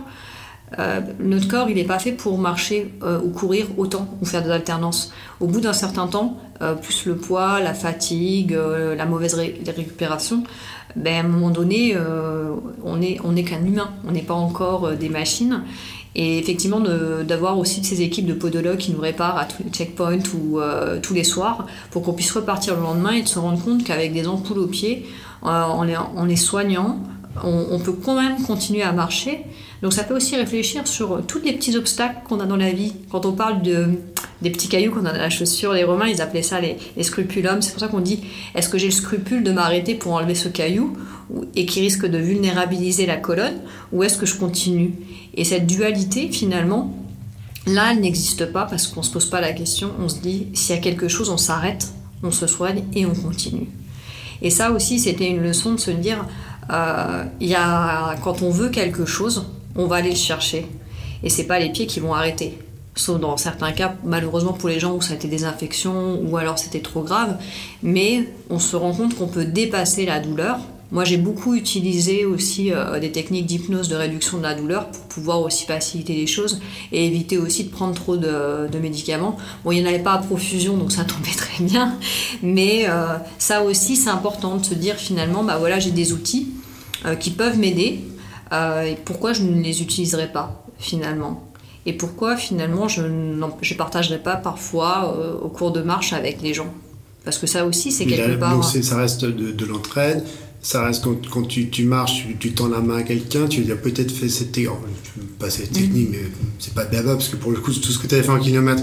[0.79, 4.43] Euh, notre corps, il n'est pas fait pour marcher euh, ou courir autant ou faire
[4.43, 5.13] des alternances.
[5.41, 8.57] Au bout d'un certain temps, euh, plus le poids, la fatigue,
[8.97, 10.43] la mauvaise récupération,
[10.97, 11.97] ben, à un moment donné,
[12.85, 15.63] on n'est on qu'un humain, on n'est pas encore des machines.
[16.19, 20.23] Et effectivement, d'avoir aussi ces équipes de podologues qui nous réparent à tous les checkpoints
[20.35, 20.59] ou
[21.03, 24.15] tous les soirs pour qu'on puisse repartir le lendemain et de se rendre compte qu'avec
[24.15, 25.05] des ampoules aux pieds,
[25.43, 25.85] en
[26.25, 27.01] les, soignant,
[27.45, 29.45] on, peut quand même continuer à marcher
[29.83, 32.95] donc ça peut aussi réfléchir sur tous les petits obstacles qu'on a dans la vie.
[33.11, 33.89] Quand on parle de,
[34.43, 37.61] des petits cailloux qu'on a dans la chaussure, les Romains, ils appelaient ça les, scrupulums.
[37.63, 38.21] C'est pour ça qu'on dit,
[38.55, 40.97] est-ce que j'ai le scrupule de m'arrêter pour enlever ce caillou
[41.55, 43.57] et qui risque de vulnérabiliser la colonne,
[43.93, 44.95] ou est-ce que je continue?
[45.35, 46.97] Et cette dualité, finalement,
[47.67, 49.91] là, elle n'existe pas parce qu'on ne se pose pas la question.
[50.01, 53.15] On se dit, s'il y a quelque chose, on s'arrête, on se soigne et on
[53.15, 53.67] continue.
[54.41, 56.25] Et ça aussi, c'était une leçon de se dire,
[56.71, 60.67] euh, y a, quand on veut quelque chose, on va aller le chercher.
[61.23, 62.59] Et c'est pas les pieds qui vont arrêter.
[62.95, 66.37] Sauf dans certains cas, malheureusement pour les gens où ça a été des infections ou
[66.39, 67.37] alors c'était trop grave.
[67.83, 70.59] Mais on se rend compte qu'on peut dépasser la douleur.
[70.93, 75.03] Moi, j'ai beaucoup utilisé aussi euh, des techniques d'hypnose de réduction de la douleur pour
[75.07, 76.61] pouvoir aussi faciliter les choses
[76.93, 79.37] et éviter aussi de prendre trop de, médicaments.
[79.65, 81.97] Bon, il n'y en avait pas à profusion, donc ça tombait très bien.
[82.43, 86.51] Mais euh, ça aussi, c'est important de se dire finalement, bah voilà, j'ai des outils
[87.05, 88.05] euh, qui peuvent m'aider.
[88.53, 91.43] Et pourquoi je ne les utiliserai pas finalement?
[91.85, 96.73] Et pourquoi finalement je ne partagerai pas parfois au cours de marche avec les gens?
[97.25, 100.25] Parce que ça aussi c'est quelque part donc ça reste de, de l'entraide
[100.67, 103.77] ça reste quand, tu, tu, marches, tu, tends la main à quelqu'un, tu lui as
[103.77, 104.73] peut-être fait cette technique,
[105.39, 106.23] pas cette technique, mais
[106.59, 108.41] c'est pas baba parce que pour le coup, tout ce que tu avais fait en
[108.41, 108.83] kilomètre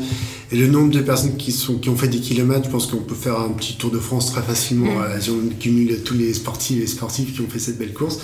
[0.54, 3.02] et le nombre de personnes qui, sont, qui ont fait des kilomètres, je pense qu'on
[3.02, 5.20] peut faire un petit tour de France très facilement mm.
[5.20, 8.18] si on cumule tous les sportifs et sportifs qui ont fait cette belle course.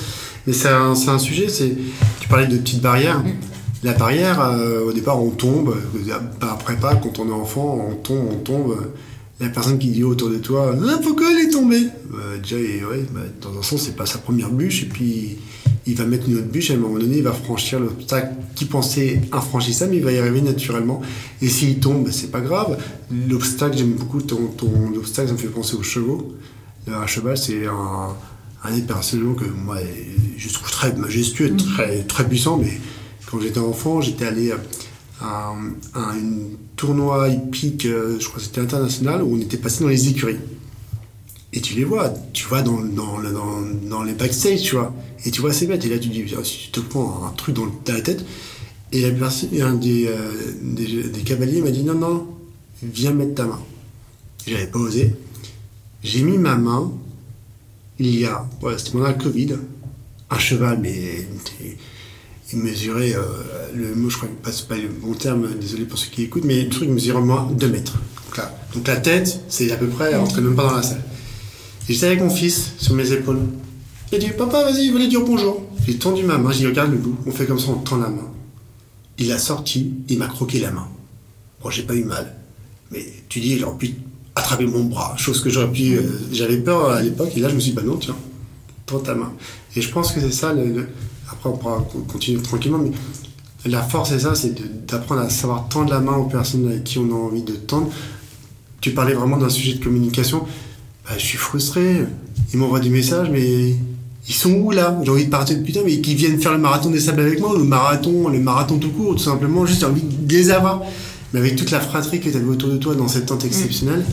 [0.48, 1.76] Mais c'est un, un, sujet, c'est,
[2.22, 3.22] tu parlais de petites barrières.
[3.84, 5.76] La barrière, euh, au départ, on tombe,
[6.40, 8.78] après pas, quand on est enfant, on tombe, on tombe
[9.40, 13.06] la personne qui dit autour de toi ah, pourquoi elle est tombée bah, déjà ouais,
[13.14, 15.38] bah, dans un sens c'est pas sa première bûche et puis
[15.86, 18.36] il va mettre une autre bûche et à un moment donné il va franchir l'obstacle
[18.56, 21.02] qui pensait infranchissable il va y arriver naturellement.
[21.42, 22.78] Et s'il tombe bah, c'est pas grave.
[23.30, 26.36] L'obstacle j'aime beaucoup ton, ton obstacle ça me fait penser aux chevaux.
[26.88, 28.16] Un cheval c'est un,
[28.64, 29.78] un des personnages que moi
[30.38, 32.80] je trouve très majestueux très, très puissant mais
[33.30, 34.52] quand j'étais enfant j'étais allé
[35.22, 35.74] un,
[36.76, 40.38] tournoi hippique, euh, je crois que c'était international, où on était passé dans les écuries.
[41.52, 43.20] Et tu les vois, tu vois dans, dans,
[43.90, 44.94] dans, les backstage, tu vois.
[45.26, 47.56] Et tu vois ces bêtes, et là tu dis, si tu te prends un truc
[47.56, 48.24] dans, la tête,
[48.92, 52.28] et un euh, des, des, cavaliers m'a dit, non, non,
[52.82, 53.60] viens mettre ta main.
[54.48, 55.16] J'avais pas osé.
[56.02, 56.92] J'ai mis ma main,
[58.00, 59.56] il y a, voilà, c'était pendant la Covid,
[60.30, 61.28] un cheval, mais
[62.58, 63.22] mesurait, euh,
[63.76, 66.46] le mot je crois que c'est pas le bon terme, désolé pour ceux qui écoutent,
[66.46, 67.94] mais le truc mesurait moins 2 mètres.
[68.26, 70.84] Donc, là, donc la tête, c'est à peu près, on ne même pas dans la
[70.84, 71.04] salle.
[71.88, 73.40] Et j'étais avec mon fils sur mes épaules.
[74.12, 75.64] Il a dit Papa, vas-y, il voulait dire bonjour.
[75.86, 77.98] J'ai tendu ma main, j'ai dit Regarde le bout, on fait comme ça, on tend
[77.98, 78.32] la main.
[79.18, 80.88] Il a sorti, il m'a croqué la main.
[81.62, 82.36] Bon, j'ai pas eu mal.
[82.92, 83.96] Mais tu dis, il aurait pu
[84.36, 85.96] attraper mon bras, chose que j'aurais pu.
[85.96, 88.16] Euh, j'avais peur à l'époque, et là je me suis dit Bah non, tiens,
[88.86, 89.34] tends ta main.
[89.76, 90.88] Et je pense que c'est ça le
[91.32, 92.92] après on pourra continuer tranquillement, mais
[93.66, 94.56] la force, c'est ça, c'est
[94.88, 97.90] d'apprendre à savoir tendre la main aux personnes avec qui on a envie de tendre.
[98.80, 100.46] Tu parlais vraiment d'un sujet de communication.
[101.06, 102.06] Bah, je suis frustré.
[102.54, 103.76] Ils m'envoient des messages, mais
[104.28, 104.98] ils sont où là?
[105.04, 107.42] J'ai envie de partir depuis tard, mais qui viennent faire le marathon des sables avec
[107.42, 110.82] moi, le marathon, le marathon tout court, tout simplement, juste envie de les avoir.
[111.34, 114.06] Mais avec toute la fratrie que tu avais autour de toi dans cette tente exceptionnelle,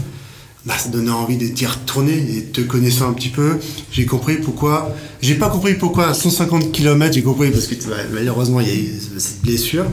[0.66, 3.58] bah, ça donnait envie de t'y retourner et te connaissant un petit peu,
[3.92, 4.92] j'ai compris pourquoi.
[5.22, 7.74] J'ai pas compris pourquoi à 150 km, j'ai compris parce que
[8.12, 9.86] malheureusement il y a eu cette blessure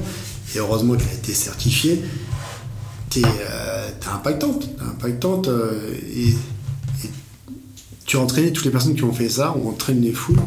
[0.56, 2.02] et heureusement qu'elle a été certifiée.
[3.12, 7.10] T'es euh, impactante, impactante euh, et, et,
[8.06, 10.42] tu as entraîné toutes les personnes qui ont fait ça, on entraîne les foules.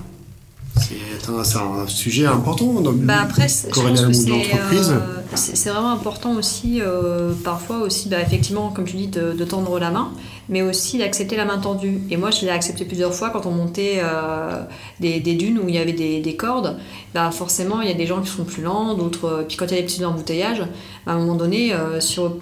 [0.79, 4.91] C'est un, sujet important dans bah après, l'entreprise.
[4.91, 9.79] Euh, c'est vraiment important aussi, euh, parfois aussi, bah, effectivement, comme tu dis, de, tendre
[9.79, 10.13] la main,
[10.49, 12.01] mais aussi d'accepter la main tendue.
[12.11, 14.63] Et moi, je l'ai accepté plusieurs fois quand on montait euh,
[15.01, 16.77] des, dunes où il y avait des, cordes.
[17.15, 19.45] Bah, forcément, il y a des gens qui sont plus lents, d'autres.
[19.49, 20.63] Puis quand il y a des petits embouteillages,
[21.07, 22.37] bah, à un moment donné, sur,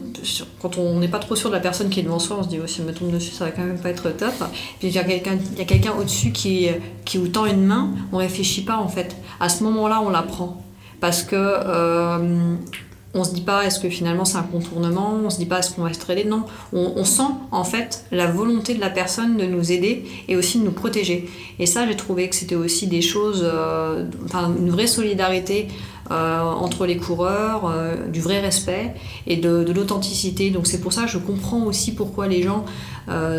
[0.61, 2.49] quand on n'est pas trop sûr de la personne qui est devant soi, on se
[2.49, 4.35] dit, oh, si elle me tombe dessus, ça va quand même pas être top.
[4.79, 6.69] Puis il y a quelqu'un quelqu'un au-dessus qui,
[7.05, 9.17] qui vous tend une main, on réfléchit pas en fait.
[9.41, 10.64] À ce moment-là, on la prend
[11.01, 12.57] parce que euh,
[13.15, 15.73] on se dit pas est-ce que finalement c'est un contournement, on se dit pas est-ce
[15.73, 17.23] qu'on va être aidé, non, on, sent
[17.53, 21.29] en fait la volonté de la personne de nous aider et aussi de nous protéger.
[21.59, 24.05] Et ça j'ai trouvé que c'était aussi des choses, euh,
[24.59, 25.69] une vraie solidarité
[26.11, 28.95] euh, entre les coureurs, euh, du vrai respect
[29.27, 30.51] et de, l'authenticité.
[30.51, 32.65] Donc c'est pour ça que je comprends aussi pourquoi les gens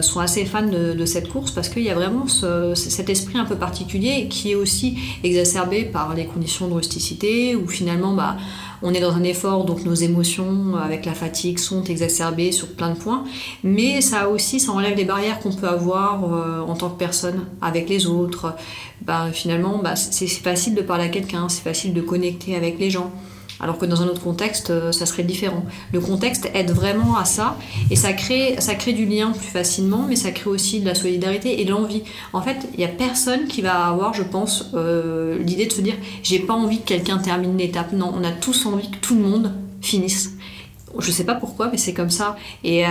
[0.01, 3.55] sont assez fans de, cette course parce qu'il y a vraiment cet esprit un peu
[3.55, 8.37] particulier qui est aussi exacerbé par les conditions de rusticité où finalement bah,
[8.81, 12.89] on est dans un effort, donc nos émotions avec la fatigue sont exacerbées sur plein
[12.89, 13.23] de points,
[13.63, 16.23] mais ça aussi, ça enlève des barrières qu'on peut avoir
[16.67, 18.53] en tant que personne avec les autres,
[19.01, 22.89] bah, finalement, bah, c'est facile de parler à quelqu'un, c'est facile de connecter avec les
[22.89, 23.11] gens.
[23.59, 25.65] Alors que dans un autre contexte, euh, ça serait différent.
[25.93, 27.57] Le contexte aide vraiment à ça
[27.89, 30.95] et ça crée, ça crée du lien plus facilement, mais ça crée aussi de la
[30.95, 32.03] solidarité et de l'envie.
[32.33, 35.81] En fait, il n'y a personne qui va avoir, je pense, euh, l'idée de se
[35.81, 37.93] dire j'ai pas envie que quelqu'un termine l'étape.
[37.93, 40.31] Non, on a tous envie que tout le monde finisse.
[40.99, 42.37] Je sais pas pourquoi, mais c'est comme ça.
[42.63, 42.89] Et euh,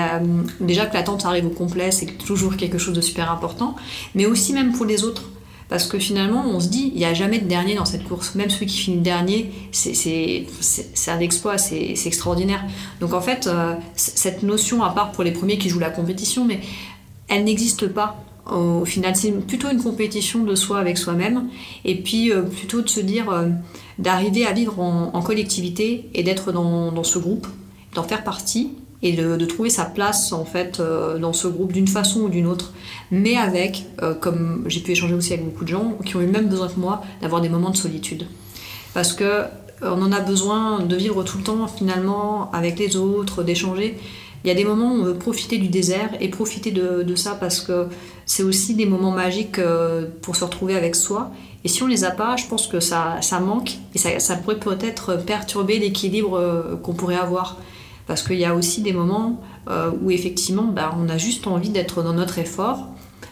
[0.61, 3.77] déjà que l'attente arrive au complet, c'est toujours quelque chose de super important.
[4.15, 5.25] Mais aussi même pour les autres
[5.75, 8.37] Parce que finalement, on se dit, il n'y a jamais de dernier dans cette course.
[8.37, 10.47] Même celui qui finit dernier, c'est
[11.09, 12.63] un exploit, c'est extraordinaire.
[13.01, 16.45] Donc en fait, euh, cette notion, à part pour les premiers qui jouent la compétition,
[16.45, 16.61] mais
[17.27, 18.23] elle n'existe pas.
[18.49, 21.49] Au final, c'est plutôt une compétition de soi avec soi-même,
[21.85, 23.49] et puis euh, plutôt de se dire euh,
[23.99, 27.49] d'arriver à vivre en, collectivité et d'être dans, dans, ce groupe,
[27.97, 28.71] d'en faire partie,
[29.05, 32.47] et de, trouver sa place en fait euh, dans ce groupe d'une façon ou d'une
[32.47, 32.73] autre,
[33.11, 36.27] mais avec, euh, comme j'ai pu échanger aussi avec beaucoup de gens qui ont eu
[36.27, 38.27] le même besoin que moi, d'avoir des moments de solitude.
[38.95, 39.45] Parce que euh,
[39.83, 43.99] on en a besoin de vivre tout le temps finalement avec les autres, d'échanger.
[44.43, 47.37] Il y a des moments où on veut profiter du désert et profiter de, ça
[47.39, 47.87] parce que
[48.27, 49.59] c'est aussi des moments magiques
[50.21, 51.31] pour se retrouver avec soi.
[51.65, 54.37] Et si on les a pas, je pense que ça, ça manque et ça, ça
[54.37, 57.57] pourrait peut-être perturber l'équilibre qu'on pourrait avoir.
[58.07, 61.71] Parce qu'il y a aussi des moments euh, où effectivement bah, on a juste envie
[61.71, 62.89] d'être dans notre effort,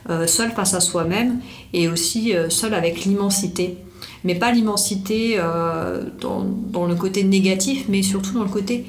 [0.09, 1.41] euh, seul face à soi-même
[1.75, 3.77] et aussi euh, seul avec l'immensité.
[4.25, 5.37] Mais pas l'immensité
[6.21, 8.87] dans, le côté négatif, mais surtout dans le côté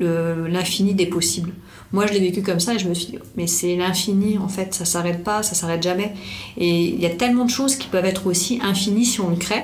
[0.00, 1.52] l'infini des possibles.
[1.92, 4.48] Moi, je l'ai vécu comme ça et je me suis dit, mais c'est l'infini en
[4.48, 6.14] fait, ça s'arrête pas, ça s'arrête jamais.
[6.56, 9.36] Et il y a tellement de choses qui peuvent être aussi infinies si on le
[9.36, 9.62] crée,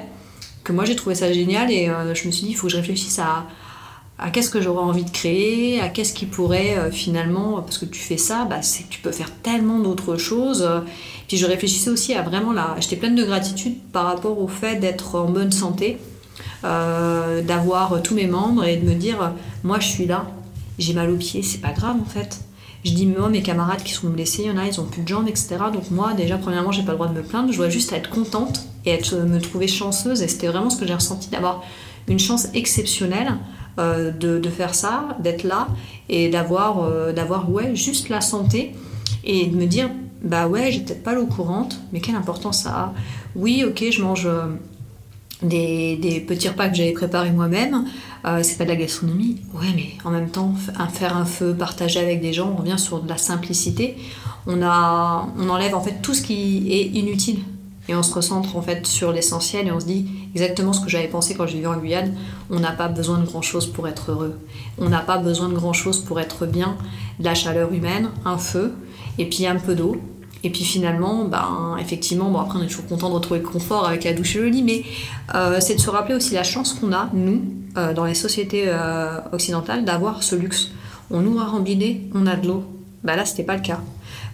[0.63, 2.77] que moi j'ai trouvé ça génial et je me suis dit, il faut que je
[2.77, 3.49] réfléchisse à,
[4.19, 7.87] à qu'est-ce que j'aurais envie de créer, à qu'est-ce qui pourrait euh, finalement, parce que
[7.87, 10.69] tu fais ça, bah, c'est que tu peux faire tellement d'autres choses.
[11.29, 14.77] Puis je réfléchissais aussi à vraiment là, j'étais pleine de gratitude par rapport au fait
[14.77, 15.99] d'être en bonne santé,
[16.65, 19.33] euh, d'avoir tous mes membres et de me dire,
[19.65, 20.27] moi je suis là,
[20.79, 22.41] j'ai mal aux pieds, c'est pas grave en fait.
[22.85, 25.03] Je dis, moi, mes camarades qui sont blessés, il y en a, ils ont plus
[25.03, 25.57] de jambes, etc.
[25.73, 28.11] Donc moi, déjà, premièrement, j'ai pas le droit de me plaindre, je dois juste être
[28.11, 30.21] contente et être, me trouver chanceuse.
[30.21, 31.63] Et c'était vraiment ce que j'ai ressenti d'avoir
[32.09, 33.37] une chance exceptionnelle
[33.79, 35.67] euh, de, faire ça, d'être là
[36.11, 38.75] et d'avoir euh, d'avoir ouais juste la santé
[39.25, 39.89] et de me dire
[40.23, 42.93] bah ouais j'ai peut-être pas l'eau courante mais quelle importance ça a.
[43.35, 44.45] Oui ok je mange euh,
[45.43, 47.87] des, des, petits repas que j'avais préparés moi-même.
[48.43, 49.41] C'est pas de la gastronomie.
[49.55, 50.55] Ouais mais en même temps
[50.93, 53.97] faire un feu partager avec des gens on revient sur de la simplicité.
[54.47, 57.39] On a on enlève en fait tout ce qui est inutile
[57.89, 60.89] et on se recentre en fait sur l'essentiel et on se dit exactement ce que
[60.89, 62.15] j'avais pensé quand je vivais en Guyane,
[62.51, 64.39] on n'a pas besoin de grand chose pour être heureux.
[64.79, 66.77] On n'a pas besoin de grand chose pour être bien.
[67.19, 68.73] De la chaleur humaine, un feu,
[69.19, 69.97] et puis un peu d'eau.
[70.45, 73.87] Et puis finalement, ben, effectivement, bon, après on est toujours content de retrouver le confort
[73.87, 74.85] avec la douche et le lit, mais
[75.35, 77.43] euh, c'est de se rappeler aussi la chance qu'on a, nous,
[77.77, 80.71] euh, dans les sociétés euh, occidentales, d'avoir ce luxe.
[81.11, 82.65] On nous a rembiner, on a de l'eau.
[83.05, 83.81] Ben là, c'était pas le cas.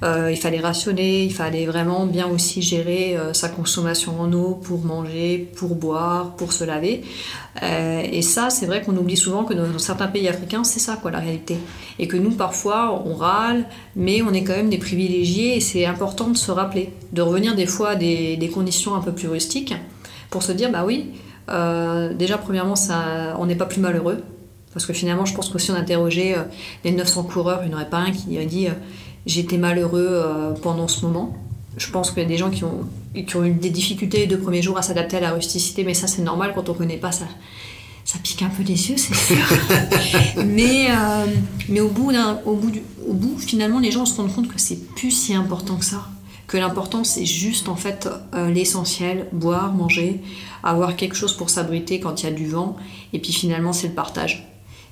[0.04, 4.54] Euh, il fallait rationner, il fallait vraiment bien aussi gérer euh, sa consommation en eau
[4.54, 7.02] pour manger, pour boire, pour se laver.
[7.62, 10.98] Euh, et ça, c'est vrai qu'on oublie souvent que dans, certains pays africains, c'est ça
[11.00, 11.56] quoi la réalité.
[11.98, 13.64] Et que nous, parfois, on râle,
[13.96, 17.56] mais on est quand même des privilégiés et c'est important de se rappeler, de revenir
[17.56, 19.74] des fois à des, des conditions un peu plus rustiques
[20.30, 21.10] pour se dire, bah oui,
[22.18, 24.22] déjà, premièrement, ça, on n'est pas plus malheureux.
[24.72, 26.36] Parce que finalement, je pense que si on interrogeait
[26.84, 28.68] les 900 coureurs, il n'y en aurait pas un qui a dit
[29.28, 31.36] j'étais malheureux euh, pendant ce moment.
[31.76, 34.62] Je pense qu'il y a des gens qui ont, eu des difficultés les deux premiers
[34.62, 37.12] jours à s'adapter à la rusticité, mais ça c'est normal quand on ne connaît pas
[37.12, 37.26] ça.
[38.04, 39.36] Ça pique un peu les yeux, c'est sûr.
[40.44, 41.26] mais, euh,
[41.68, 42.10] mais au bout,
[42.46, 46.08] au, bout finalement, les gens se rendent compte que c'est plus si important que ça.
[46.46, 50.22] Que l'important, c'est juste en fait euh, l'essentiel boire, manger,
[50.62, 52.76] avoir quelque chose pour s'abriter quand il y a du vent.
[53.12, 54.48] Et puis finalement, c'est le partage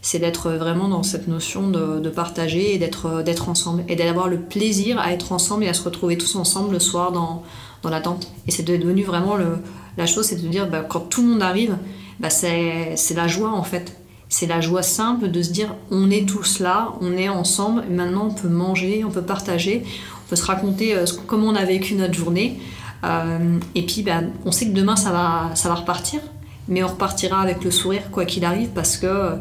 [0.07, 4.39] c'est d'être vraiment dans cette notion de, partager et d'être, d'être ensemble et d'avoir le
[4.39, 7.43] plaisir à être ensemble et à se retrouver tous ensemble le soir dans,
[7.83, 8.29] dans la tente.
[8.47, 9.59] Et c'est devenu vraiment le,
[9.97, 11.77] la chose, c'est de dire bah, quand tout le monde arrive,
[12.21, 13.97] bah, c'est, c'est la joie en fait.
[14.29, 18.29] C'est la joie simple de se dire on est tous là, on est ensemble, maintenant
[18.29, 19.83] on peut manger, on peut partager,
[20.25, 22.61] on peut se raconter euh, comment on a vécu notre journée.
[23.03, 26.21] Euh, et puis bah, on sait que demain ça va, ça va repartir,
[26.69, 29.41] mais on repartira avec le sourire quoi qu'il arrive parce que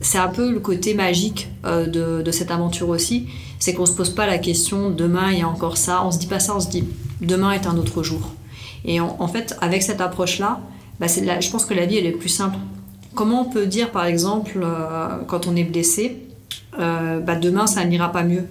[0.00, 1.86] c'est un peu le côté magique euh,
[2.22, 5.48] de, cette aventure aussi, c'est qu'on se pose pas la question demain il y a
[5.48, 6.84] encore ça, on se dit pas ça, on se dit
[7.20, 8.32] demain est un autre jour.
[8.84, 10.60] Et en, fait, avec cette approche-là,
[11.00, 12.56] bah, je pense que la vie elle est plus simple.
[13.14, 16.22] Comment on peut dire par exemple euh, quand on est blessé,
[16.78, 18.44] euh, bah, demain ça n'ira pas mieux?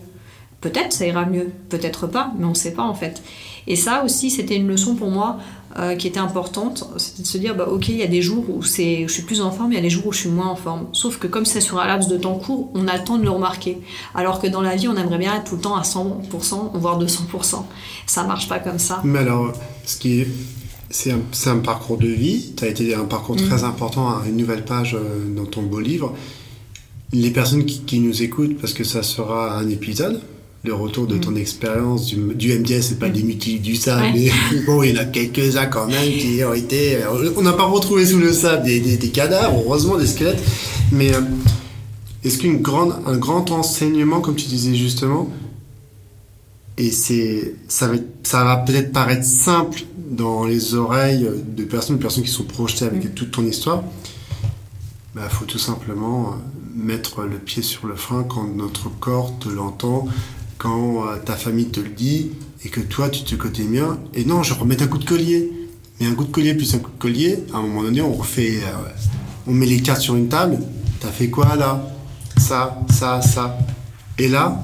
[0.60, 3.22] Peut-être ça ira mieux, peut-être pas, mais on ne sait pas en fait.
[3.68, 5.38] Et ça aussi, c'était une leçon pour moi
[5.78, 8.46] euh, qui était importante, c'était de se dire, bah, ok, il y a des jours
[8.50, 10.48] où, je suis plus en forme, il y a des jours où je suis moins
[10.48, 10.88] en forme.
[10.94, 13.24] Sauf que comme c'est sur un laps de temps court, on a le temps de
[13.24, 13.80] le remarquer.
[14.16, 17.00] Alors que dans la vie, on aimerait bien être tout le temps à 100%, voire
[17.00, 17.64] 200%.
[18.06, 19.02] Ça marche pas comme ça.
[19.04, 19.52] Mais alors,
[19.86, 20.28] ce qui est...
[20.90, 23.50] C'est un, parcours de vie, tu as été un parcours mm.
[23.50, 26.16] très important à une nouvelle page euh, dans ton beau livre.
[27.12, 30.22] Les personnes qui, qui nous écoutent, parce que ça sera un épisode,
[30.64, 31.38] le retour de ton mm.
[31.38, 32.18] expérience du,
[32.60, 33.14] MDS, c'est pas mm.
[33.14, 34.30] des mutiles du sable, mais
[34.66, 37.00] bon, il y en a quelques-uns quand même qui ont été.
[37.36, 40.44] On n'a pas retrouvé sous le sable des, des, cadavres, heureusement des squelettes,
[40.92, 41.22] mais euh,
[42.24, 42.58] est-ce qu'un
[43.06, 45.30] un grand enseignement, comme tu disais justement,
[46.78, 52.02] et c'est ça va, ça va peut-être paraître simple dans les oreilles de personnes, de
[52.02, 53.14] personnes qui sont projetées avec mm.
[53.14, 53.84] toute ton histoire,
[55.16, 56.36] il bah, faut tout simplement euh,
[56.76, 60.08] mettre le pied sur le frein quand notre corps te l'entend,
[60.58, 62.32] quand euh, ta famille te le dit
[62.64, 64.00] et que toi tu te côté bien.
[64.14, 65.52] Et non, je remets un coup de collier.
[66.00, 68.14] Mais un coup de collier plus un coup de collier, à un moment donné, on
[68.14, 68.90] refait, euh,
[69.48, 70.60] on met les cartes sur une table.
[71.00, 71.82] T'as fait quoi là?
[72.38, 73.58] Ça, ça, ça.
[74.20, 74.64] Et là?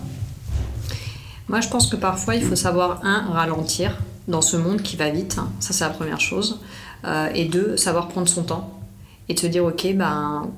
[1.47, 5.09] Moi, je pense que parfois, il faut savoir un ralentir dans ce monde qui va
[5.09, 5.37] vite.
[5.59, 6.59] Ça, c'est la première chose.
[7.05, 8.79] Euh, et deux, savoir prendre son temps
[9.27, 10.49] et se dire, ok, ben,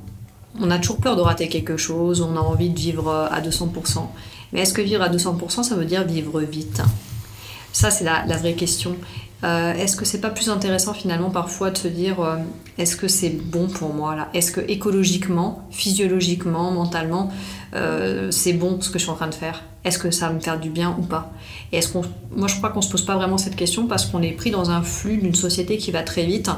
[0.60, 4.08] on a toujours peur de rater quelque chose, on a envie de vivre à 200%.
[4.54, 6.82] Mais est-ce que vivre à 200%, ça veut dire vivre vite?
[7.72, 8.96] Ça, c'est la, vraie question.
[9.44, 12.38] Euh, est-ce que c'est pas plus intéressant finalement parfois de se dire euh,
[12.78, 17.32] est-ce que c'est bon pour moi Est-ce que écologiquement, physiologiquement, mentalement,
[17.76, 20.34] euh, c'est bon ce que je suis en train de faire Est-ce que ça va
[20.34, 21.34] me faire du bien ou pas?
[21.72, 24.32] Et est-ce moi je crois qu'on se pose pas vraiment cette question parce qu'on est
[24.32, 26.50] pris dans un flux d'une société qui va très vite.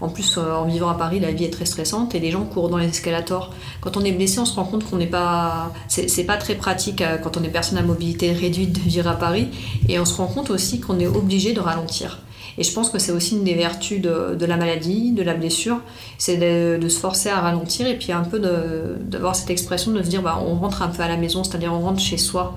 [0.00, 2.44] En plus, euh, en vivant à Paris, la vie est très stressante et les gens
[2.44, 3.54] courent dans les escalators.
[3.80, 7.00] Quand on est blessé, on se rend compte qu'on n'est pas, c'est, pas très pratique
[7.00, 9.48] euh, quand on est personne à mobilité réduite de vivre à Paris
[9.88, 12.20] et on se rend compte aussi qu'on est obligé de ralentir.
[12.58, 15.80] Et je pense que c'est aussi une des vertus de, la maladie, de la blessure,
[16.18, 20.08] c'est de, se forcer à ralentir et puis un peu d'avoir cette expression de se
[20.08, 22.56] dire bah, on rentre un peu à la maison, c'est-à-dire on rentre chez soi,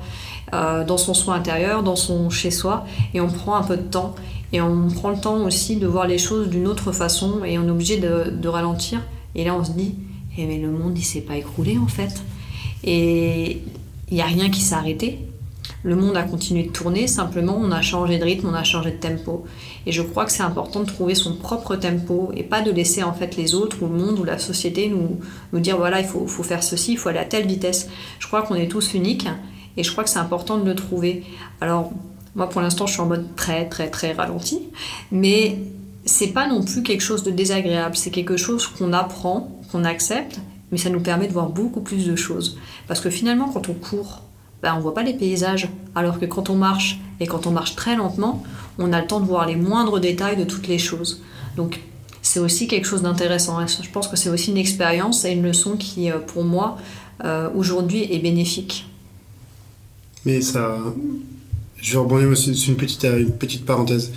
[0.53, 3.83] euh, dans son soin intérieur, dans son chez soi, et on prend un peu de
[3.83, 4.15] temps.
[4.51, 7.67] Et on prend le temps aussi de voir les choses d'une autre façon et on
[7.67, 8.99] est obligé de, ralentir.
[9.35, 9.95] Et là on se dit,
[10.37, 12.23] eh mais le monde il s'est pas écroulé en fait.
[12.83, 13.61] Et
[14.09, 15.28] il n'y a rien qui s'est arrêté.
[15.83, 18.91] Le monde a continué de tourner, simplement on a changé de rythme, on a changé
[18.91, 19.45] de tempo.
[19.85, 23.01] Et je crois que c'est important de trouver son propre tempo et pas de laisser
[23.01, 25.19] en fait les autres ou le monde ou la société nous,
[25.53, 27.87] nous dire voilà, il faut, faut faire ceci, il faut aller à telle vitesse.
[28.19, 29.27] Je crois qu'on est tous uniques
[29.77, 31.23] et je crois que c'est important de le trouver.
[31.61, 31.91] Alors,
[32.35, 34.59] moi pour l'instant, je suis en mode très très très ralenti,
[35.11, 35.59] mais
[36.05, 40.39] c'est pas non plus quelque chose de désagréable, c'est quelque chose qu'on apprend, qu'on accepte,
[40.71, 42.57] mais ça nous permet de voir beaucoup plus de choses.
[42.87, 44.23] Parce que finalement, quand on court,
[44.61, 45.69] ben, on voit pas les paysages.
[45.95, 48.43] Alors que quand on marche, et quand on marche très lentement,
[48.77, 51.21] on a le temps de voir les moindres détails de toutes les choses.
[51.57, 51.79] Donc
[52.21, 53.65] c'est aussi quelque chose d'intéressant.
[53.65, 56.77] Je pense que c'est aussi une expérience et une leçon qui, euh, pour moi,
[57.23, 58.87] euh, aujourd'hui est bénéfique.
[60.25, 60.77] Mais ça...
[61.81, 64.11] Je vais rebondir sur une petite, une petite parenthèse.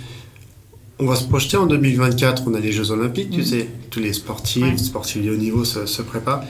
[0.99, 3.45] On va se projeter en 2024, on a les Jeux Olympiques, tu mm.
[3.45, 6.43] sais, tous les sportifs, les sportifs de haut niveau se, se préparent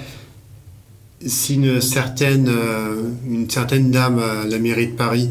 [1.26, 5.30] si une certaine, euh, une certaine dame à la mairie de Paris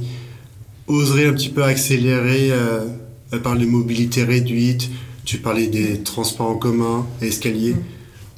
[0.86, 2.86] oserait un petit peu accélérer, euh,
[3.30, 4.90] elle parle de mobilité réduite,
[5.24, 7.76] tu parlais des transports en commun, escaliers,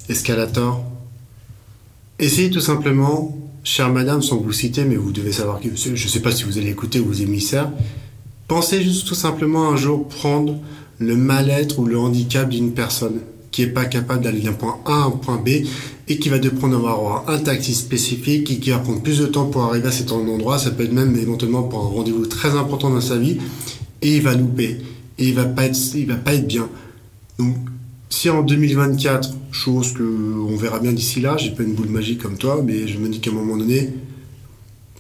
[0.09, 0.85] escalator.
[2.19, 5.97] Essayez tout simplement, chère madame, sans vous citer, mais vous devez savoir que je ne
[5.97, 7.71] sais pas si vous allez écouter vos émissaires,
[8.47, 10.59] pensez juste tout simplement un jour prendre
[10.99, 13.21] le mal-être ou le handicap d'une personne
[13.55, 15.49] qui n'est pas capable d'aller d'un point A à un point B
[16.09, 19.47] et qui va devoir avoir un taxi spécifique et qui va prendre plus de temps
[19.47, 20.59] pour arriver à cet endroit.
[20.59, 23.39] Ça peut être même éventuellement pour un rendez-vous très important dans sa vie
[24.03, 24.79] et il va louper
[25.19, 26.69] et il va pas être, il va pas être bien.
[27.39, 27.55] Donc,
[28.11, 32.21] si en 2024, chose que on verra bien d'ici là, j'ai pas une boule magique
[32.21, 33.91] comme toi, mais je me dis qu'à un moment donné,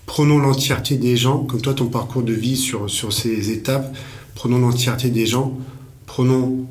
[0.07, 3.97] prenons l'entièreté des gens, comme toi ton parcours de vie sur, sur ces étapes,
[4.37, 5.59] prenons l'entièreté des gens,
[6.07, 6.69] prenons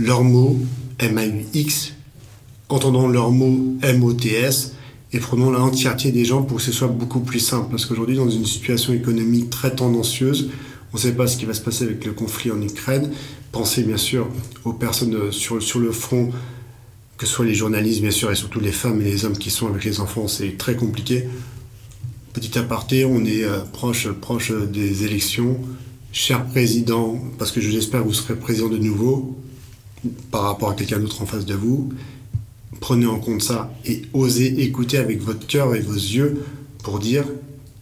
[0.00, 0.58] leurs mots,
[0.98, 1.92] M-A-U-X,
[2.68, 4.74] entendons leurs mots M-O-T-S,
[5.12, 7.68] et prenons l'entièreté des gens pour que ce soit beaucoup plus simple.
[7.70, 10.50] Parce qu'aujourd'hui, dans une situation économique très tendancieuse,
[10.92, 13.10] on ne sait pas ce qui va se passer avec le conflit en Ukraine.
[13.52, 14.28] Pensez bien sûr
[14.64, 16.30] aux personnes sur, sur le front,
[17.18, 19.50] que ce soit les journalistes bien sûr, et surtout les femmes et les hommes qui
[19.50, 21.24] sont avec les enfants, c'est très compliqué.
[22.32, 25.58] Petit aparté, on est euh, proche, proche des élections.
[26.12, 29.36] Cher président, parce que j'espère que vous serez président de nouveau,
[30.30, 31.90] par rapport à quelqu'un d'autre en face de vous.
[32.80, 36.44] Prenez en compte ça et osez écouter avec votre cœur et vos yeux
[36.82, 37.24] pour dire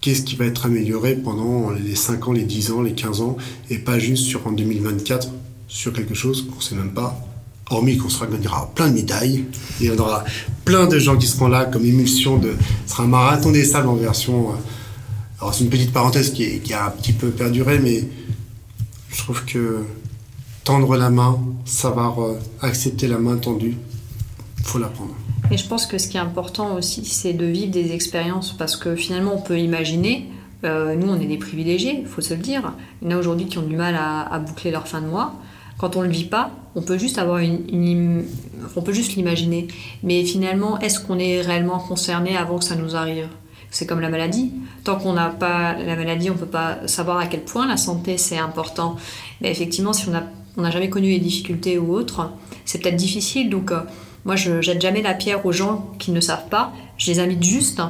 [0.00, 3.36] qu'est-ce qui va être amélioré pendant les 5 ans, les 10 ans, les 15 ans,
[3.70, 5.28] et pas juste sur en 2024,
[5.66, 7.20] sur quelque chose qu'on ne sait même pas,
[7.70, 9.44] hormis qu'on se gagnera plein de médailles,
[9.80, 10.24] il y en aura
[10.64, 12.54] plein de gens qui seront là comme émulsion de...
[12.86, 14.50] Ce sera un marathon des salles en version...
[14.50, 14.52] Euh,
[15.40, 18.02] alors c'est une petite parenthèse qui a un petit peu perduré, mais
[19.10, 19.84] je trouve que
[20.68, 23.74] tendre la main, savoir euh, accepter la main tendue,
[24.64, 25.14] faut la prendre.
[25.50, 28.76] Et je pense que ce qui est important aussi, c'est de vivre des expériences parce
[28.76, 30.28] que finalement, on peut imaginer,
[30.64, 32.72] Euh, nous, on est des privilégiés, il faut se le dire.
[33.00, 35.28] Il y en a aujourd'hui qui ont du mal à, boucler leur fin de mois.
[35.78, 38.24] Quand on ne le vit pas, on peut juste avoir une,
[38.74, 39.68] on peut juste l'imaginer.
[40.02, 43.28] Mais finalement, est-ce qu'on est réellement concerné avant que ça nous arrive?
[43.70, 44.50] C'est comme la maladie.
[44.82, 47.76] Tant qu'on n'a pas la maladie, on ne peut pas savoir à quel point la
[47.76, 48.96] santé c'est important.
[49.40, 50.26] Mais effectivement, si on n'a
[50.70, 52.30] jamais connu les difficultés ou autres,
[52.64, 53.50] c'est peut-être difficile.
[53.50, 53.80] Donc, euh,
[54.24, 56.72] moi, je jette jamais la pierre aux gens qui ne savent pas.
[56.96, 57.80] Je les invite juste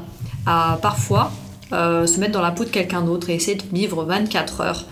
[0.46, 1.32] à parfois
[1.72, 4.84] euh, se mettre dans la peau de quelqu'un d'autre et essayer de vivre 24 heures.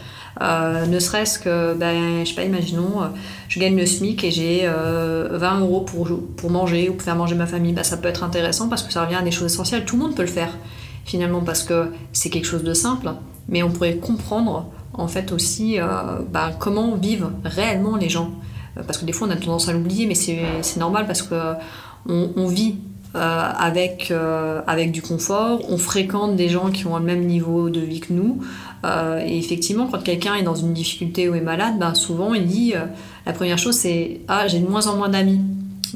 [0.42, 3.10] Euh, ne serait-ce que, ben, je sais pas, imaginons,
[3.48, 7.34] je gagne le SMIC et j'ai 20 euros pour, pour manger ou pour faire manger
[7.34, 7.72] ma famille.
[7.72, 9.84] Ben, ça peut être intéressant parce que ça revient à des choses essentielles.
[9.84, 10.52] Tout le monde peut le faire
[11.04, 13.12] finalement parce que c'est quelque chose de simple,
[13.48, 14.66] mais on pourrait comprendre
[14.98, 15.78] en fait aussi
[16.32, 18.30] ben, comment vivent réellement les gens.
[18.74, 21.54] Parce que des fois on a tendance à l'oublier, mais c'est normal parce que
[22.08, 22.76] on vit
[23.16, 25.60] euh, avec, euh, du confort.
[25.70, 28.42] On fréquente des gens qui ont le même niveau de vie que nous.
[28.84, 32.46] Euh, et effectivement, quand quelqu'un est dans une difficulté ou est malade, ben souvent il
[32.46, 32.74] dit
[33.24, 35.40] la première chose c'est Ah, j'ai de moins en moins d'amis.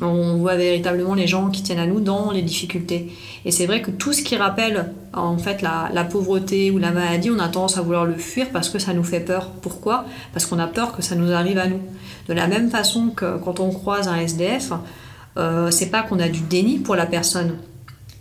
[0.03, 3.12] On voit véritablement les gens qui tiennent à nous dans les difficultés.
[3.44, 6.90] Et c'est vrai que tout ce qui rappelle en fait la, la, pauvreté ou la
[6.90, 9.51] maladie, on a tendance à vouloir le fuir parce que ça nous fait peur.
[9.62, 10.05] Pourquoi?
[10.32, 11.80] Parce qu'on a peur que ça nous arrive à nous.
[12.28, 14.72] De la même façon que quand on croise un SDF,
[15.36, 17.57] euh, c'est pas qu'on a du déni pour la personne.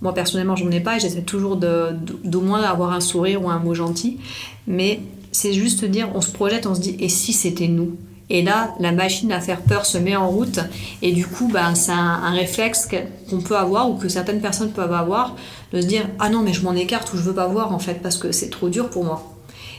[0.01, 3.59] Moi personnellement, j'en ai pas et j'essaie toujours d'au moins avoir un sourire ou un
[3.59, 4.19] mot gentil.
[4.67, 4.99] Mais
[5.31, 7.97] c'est juste dire, on se projette, on se dit, et si c'était nous?
[8.29, 10.59] Et là, la machine à faire peur se met en route
[11.01, 12.87] et du coup, ben, c'est un, réflexe
[13.29, 15.35] qu'on peut avoir ou que certaines personnes peuvent avoir
[15.73, 17.79] de se dire, ah non, mais je m'en écarte ou je veux pas voir en
[17.79, 19.35] fait parce que c'est trop dur pour moi.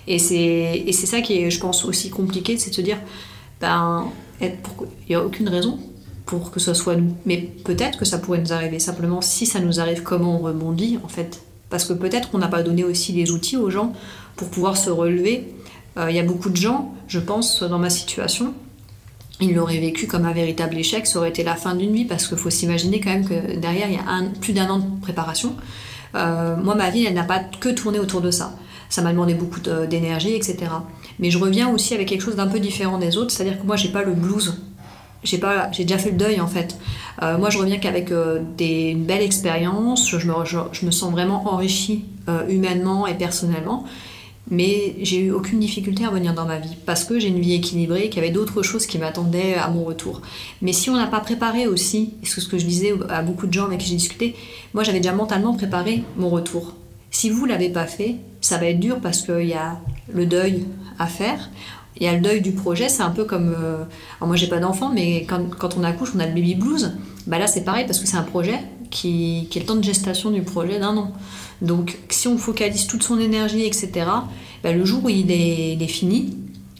[0.08, 2.98] Et c'est ça qui est, je pense, aussi compliqué, c'est de se dire,
[3.60, 4.06] ben,
[4.40, 4.52] il
[5.08, 5.78] n'y a aucune raison
[6.26, 7.14] pour que ce soit nous.
[7.26, 8.78] Mais peut-être que ça pourrait nous arriver.
[8.78, 11.42] Simplement, si ça nous arrive, comment on rebondit en fait?
[11.68, 13.92] Parce que peut-être qu'on n'a pas donné aussi les outils aux gens
[14.36, 15.54] pour pouvoir se relever.
[15.96, 18.54] Euh, il y a beaucoup de gens, je pense, dans ma situation,
[19.40, 21.06] ils l'auraient vécu comme un véritable échec.
[21.06, 23.88] Ça aurait été la fin d'une vie parce qu'il faut s'imaginer quand même que derrière,
[23.88, 25.56] il y a plus d'un an de préparation.
[26.14, 28.54] Euh, moi, ma vie, elle n'a pas que tourné autour de ça.
[28.88, 30.58] Ça m'a demandé beaucoup d'énergie, etc.
[31.18, 33.76] Mais je reviens aussi avec quelque chose d'un peu différent des autres, c'est-à-dire que moi,
[33.76, 34.60] j'ai pas le blues
[35.22, 36.78] j'ai pas j'ai déjà fait le deuil en fait
[37.22, 42.06] euh, moi je reviens qu'avec une belle expérience je me, je, me sens vraiment enrichie
[42.48, 43.84] humainement et personnellement
[44.50, 47.54] mais j'ai eu aucune difficulté à revenir dans ma vie parce que j'ai une vie
[47.54, 50.22] équilibrée qu'il y avait d'autres choses qui m'attendaient à mon retour
[50.62, 53.52] mais si on n'a pas préparé aussi c'est ce que je disais à beaucoup de
[53.52, 54.34] gens avec qui j'ai discuté
[54.74, 56.74] moi j'avais déjà mentalement préparé mon retour
[57.10, 59.78] si vous l'avez pas fait ça va être dur parce qu'il y a
[60.12, 60.66] le deuil
[60.98, 61.50] à faire
[61.96, 63.54] il y a le deuil du projet, c'est un peu comme.
[63.56, 63.84] Euh,
[64.18, 66.92] alors moi j'ai pas d'enfant, mais quand, quand, on accouche, on a le baby blues.
[67.26, 68.58] Bah là c'est pareil parce que c'est un projet
[68.90, 71.12] qui, qui est le temps de gestation du projet d'un an.
[71.62, 73.90] Donc si on focalise toute son énergie, etc.,
[74.62, 76.36] bah, le jour où il est, fini,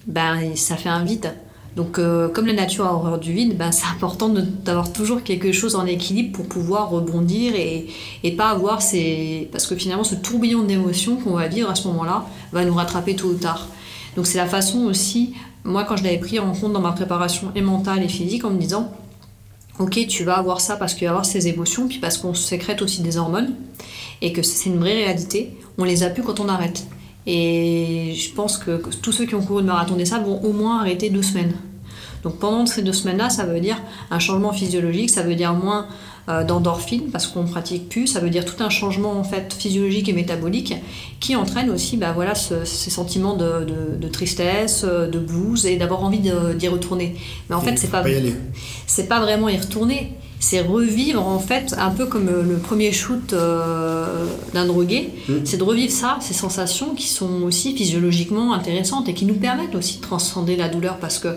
[0.07, 1.35] bah, ça fait un vide.
[1.77, 5.53] Donc euh, comme la nature a horreur du vide, bah, c'est important d'avoir toujours quelque
[5.53, 7.87] chose en équilibre pour pouvoir rebondir et,
[8.25, 9.49] et pas avoir ces...
[9.53, 13.15] Parce que finalement ce tourbillon d'émotions qu'on va vivre à ce moment-là va nous rattraper
[13.15, 13.69] tôt ou tard.
[14.17, 17.53] Donc c'est la façon aussi, moi quand je l'avais pris en compte dans ma préparation
[17.55, 18.93] et mentale et physique en me disant,
[19.81, 22.35] ok tu vas avoir ça parce qu'il va y avoir ces émotions, puis parce qu'on
[22.35, 23.55] sécrète aussi des hormones,
[24.23, 26.87] et que c'est une vraie réalité, on les a plus quand on arrête.
[27.27, 30.53] Et je pense que tous ceux qui ont couru le marathon des sables vont au
[30.53, 31.55] moins arrêter deux semaines.
[32.23, 35.87] Donc pendant ces deux semaines-là, ça veut dire un changement physiologique, ça veut dire moins
[36.47, 38.07] d'endorphines parce qu'on pratique plus.
[38.07, 40.75] Ça veut dire tout un changement en fait physiologique et métabolique
[41.21, 46.69] qui entraîne aussi bah, voilà, ces sentiments de, tristesse, de blues et d'avoir envie d'y
[46.69, 47.17] retourner.
[47.49, 48.05] Mais en fait, c'est pas,
[48.87, 50.13] c'est pas vraiment y retourner.
[50.43, 54.25] C'est revivre en fait un peu comme le premier shoot euh,
[54.55, 55.11] d'un drogué.
[55.29, 55.35] Mmh.
[55.45, 59.75] C'est de revivre ça, ces sensations qui sont aussi physiologiquement intéressantes et qui nous permettent
[59.75, 61.37] aussi de transcender la douleur parce que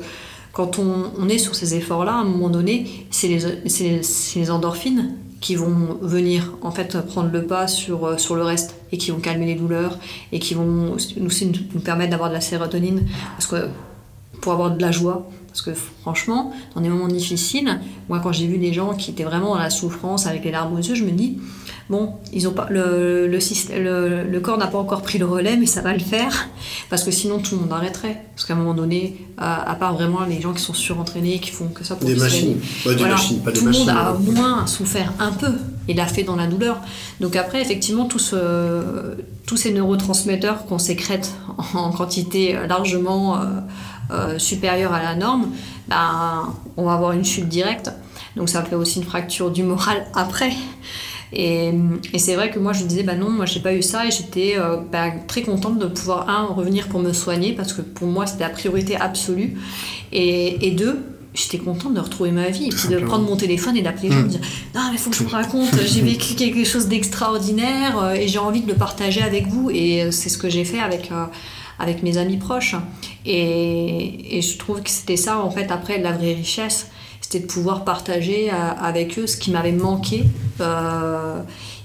[0.53, 5.97] quand on, est sur ces efforts-là, à un moment donné, c'est les, endorphines qui vont
[5.99, 9.47] venir en fait prendre le pas sur, euh, sur le reste et qui vont calmer
[9.47, 9.97] les douleurs
[10.31, 13.67] et qui vont nous, nous permettre d'avoir de la sérotonine parce que
[14.39, 15.29] pour avoir de la joie.
[15.47, 17.79] Parce que franchement dans des moments difficiles
[18.09, 20.73] moi quand j'ai vu des gens qui étaient vraiment dans la souffrance avec les larmes
[20.73, 21.37] aux yeux je me dis
[21.89, 25.65] Bon, ils ont pas, le, le, le, corps n'a pas encore pris le relais, mais
[25.65, 26.47] ça va le faire,
[26.89, 28.21] parce que sinon tout le monde arrêterait.
[28.33, 31.67] Parce qu'à un moment donné, à, part vraiment les gens qui sont surentraînés, qui font
[31.67, 34.65] que ça pour des machines, des machines, pas des tout le monde a au moins
[34.65, 35.51] souffert un peu
[35.89, 36.79] et l'a fait dans la douleur.
[37.19, 41.33] Donc après, effectivement, tous ces neurotransmetteurs qu'on sécrète
[41.73, 43.45] en, quantité largement euh,
[44.11, 45.47] euh, supérieure à la norme,
[45.89, 47.91] ben, on va avoir une chute directe.
[48.35, 50.53] Donc ça fait aussi une fracture du moral après.
[51.33, 51.73] Et,
[52.13, 54.11] et c'est vrai que moi, je disais, bah non, moi, j'ai pas eu ça et
[54.11, 58.07] j'étais euh, bah, très contente de pouvoir, un, revenir pour me soigner parce que pour
[58.07, 59.57] moi, c'était la priorité absolue.
[60.11, 61.03] Et, et deux,
[61.33, 64.15] j'étais contente de retrouver ma vie et puis de prendre mon téléphone et d'appeler les
[64.15, 64.41] gens et de dire
[64.75, 68.37] non mais faut que je vous raconte j'ai vécu quelque chose d'extraordinaire euh, et j'ai
[68.37, 71.25] envie de le partager avec vous et c'est ce que j'ai fait avec euh,
[71.79, 72.75] avec mes amis proches.
[73.25, 76.87] Et, et je trouve que c'était ça en fait après la vraie richesse
[77.33, 80.23] c'était de pouvoir partager euh, avec eux ce qui m'avait manqué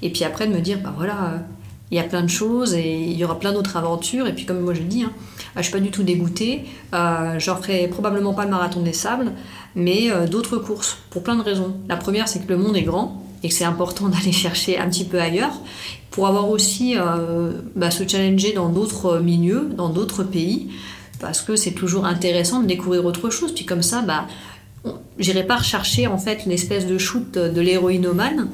[0.03, 1.43] et puis après de me dire bah voilà
[1.91, 4.45] il y a plein de choses et il y aura plein d'autres aventures et puis
[4.45, 5.13] comme moi je le dis hein,
[5.57, 6.65] je suis pas du tout dégoûtée.
[6.95, 9.33] Euh, je ferai probablement pas le marathon des sables,
[9.75, 11.77] mais euh, d'autres courses, pour plein de raisons.
[11.89, 14.89] La première, c'est que le monde est grand et que c'est important d'aller chercher un
[14.89, 15.61] petit peu ailleurs
[16.11, 20.71] pour avoir aussi euh, bah, se challenger dans d'autres milieux, dans d'autres pays,
[21.21, 23.53] parce que c'est toujours intéressant de découvrir autre chose.
[23.55, 24.27] Puis comme ça, bah,
[25.19, 28.49] j'irai pas rechercher en fait une espèce de shoot de l'héroïnomane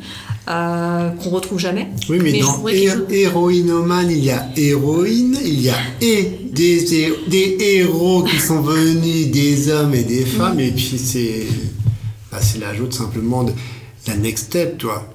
[0.48, 1.88] euh, qu'on retrouve jamais.
[2.08, 8.22] Oui, mais, dans héroïnomane, il y a héroïne, il y a et des, des héros
[8.22, 11.46] qui sont venus, des hommes et des femmes, et puis c'est
[12.30, 13.52] bah, c'est l'ajout simplement de
[14.06, 15.08] la next step, toi.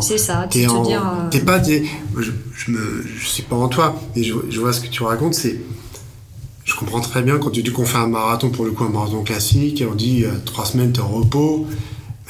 [0.00, 1.02] C'est ça, tu te dire.
[1.06, 1.62] Euh, t'es pas.
[1.62, 1.82] je,
[2.16, 5.34] je, me, je suis pas en toi, mais je, je vois ce que tu racontes,
[5.34, 5.60] c'est
[6.68, 8.90] je comprends très bien quand tu dis qu'on fait un marathon, pour le coup, un
[8.90, 11.66] marathon classique, et on dit euh, trois semaines de repos,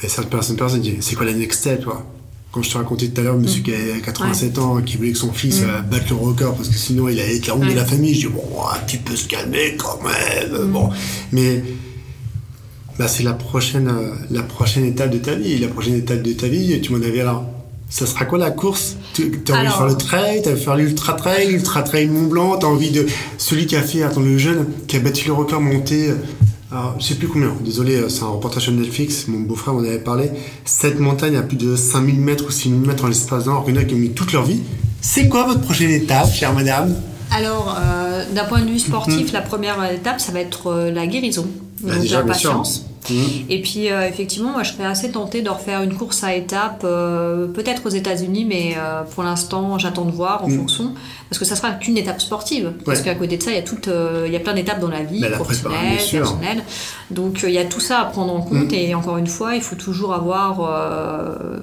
[0.01, 2.05] mais cette personne, personne dit c'est quoi la next step, toi?
[2.51, 3.63] Quand je te racontais tout à l'heure, monsieur mm.
[3.63, 5.65] qui a 87 ans, qui voulait que son fils mm.
[5.65, 8.15] euh, batte le record parce que sinon il allait être la honte de la famille,
[8.15, 8.41] je dis bon,
[8.73, 10.71] un petit peu se calmer quand même, mm.
[10.71, 10.89] bon.
[11.33, 11.61] Mais
[12.97, 15.57] bah, c'est la prochaine, euh, la prochaine étape de ta vie.
[15.57, 17.43] La prochaine étape de ta vie, tu m'en avais là
[17.89, 20.59] ça sera quoi la course Tu as envie de faire le trail, tu as envie
[20.59, 23.05] de faire l'ultra trail, l'ultra trail Mont Blanc, tu as envie de.
[23.37, 26.11] Celui qui a fait, attends, le jeune, qui a battu le record monté,
[26.71, 29.79] alors, je sais plus combien, désolé, euh, c'est un reportage sur Netflix, mon beau-frère m'en
[29.79, 30.29] avait parlé.
[30.65, 33.87] Cette montagne a plus de 5000 mètres ou 6000 mètres en l'espace d'un, il y
[33.87, 34.61] qui ont mis toute leur vie.
[35.01, 36.95] C'est quoi votre prochaine étape, chère madame?
[37.31, 39.33] Alors, euh, d'un point de vue sportif, mm-hmm.
[39.33, 41.47] la première étape, ça va être euh, la guérison.
[41.81, 42.85] Bah, donc, déjà, la patience.
[43.09, 43.13] Mmh.
[43.49, 46.81] Et puis, euh, effectivement, moi, je serais assez tentée de refaire une course à étapes,
[46.83, 50.57] euh, peut-être aux États-Unis, mais euh, pour l'instant, j'attends de voir en mmh.
[50.57, 50.93] fonction.
[51.29, 52.73] Parce que ça sera qu'une étape sportive.
[52.85, 53.87] Parce qu'à côté de ça, il y a, toute,
[54.25, 56.63] il y a plein d'étapes dans la vie, professionnelle, personnelle.
[57.11, 58.71] Donc, il y a tout ça à prendre en compte.
[58.71, 58.75] Mmh.
[58.75, 60.57] Et encore une fois, il faut toujours avoir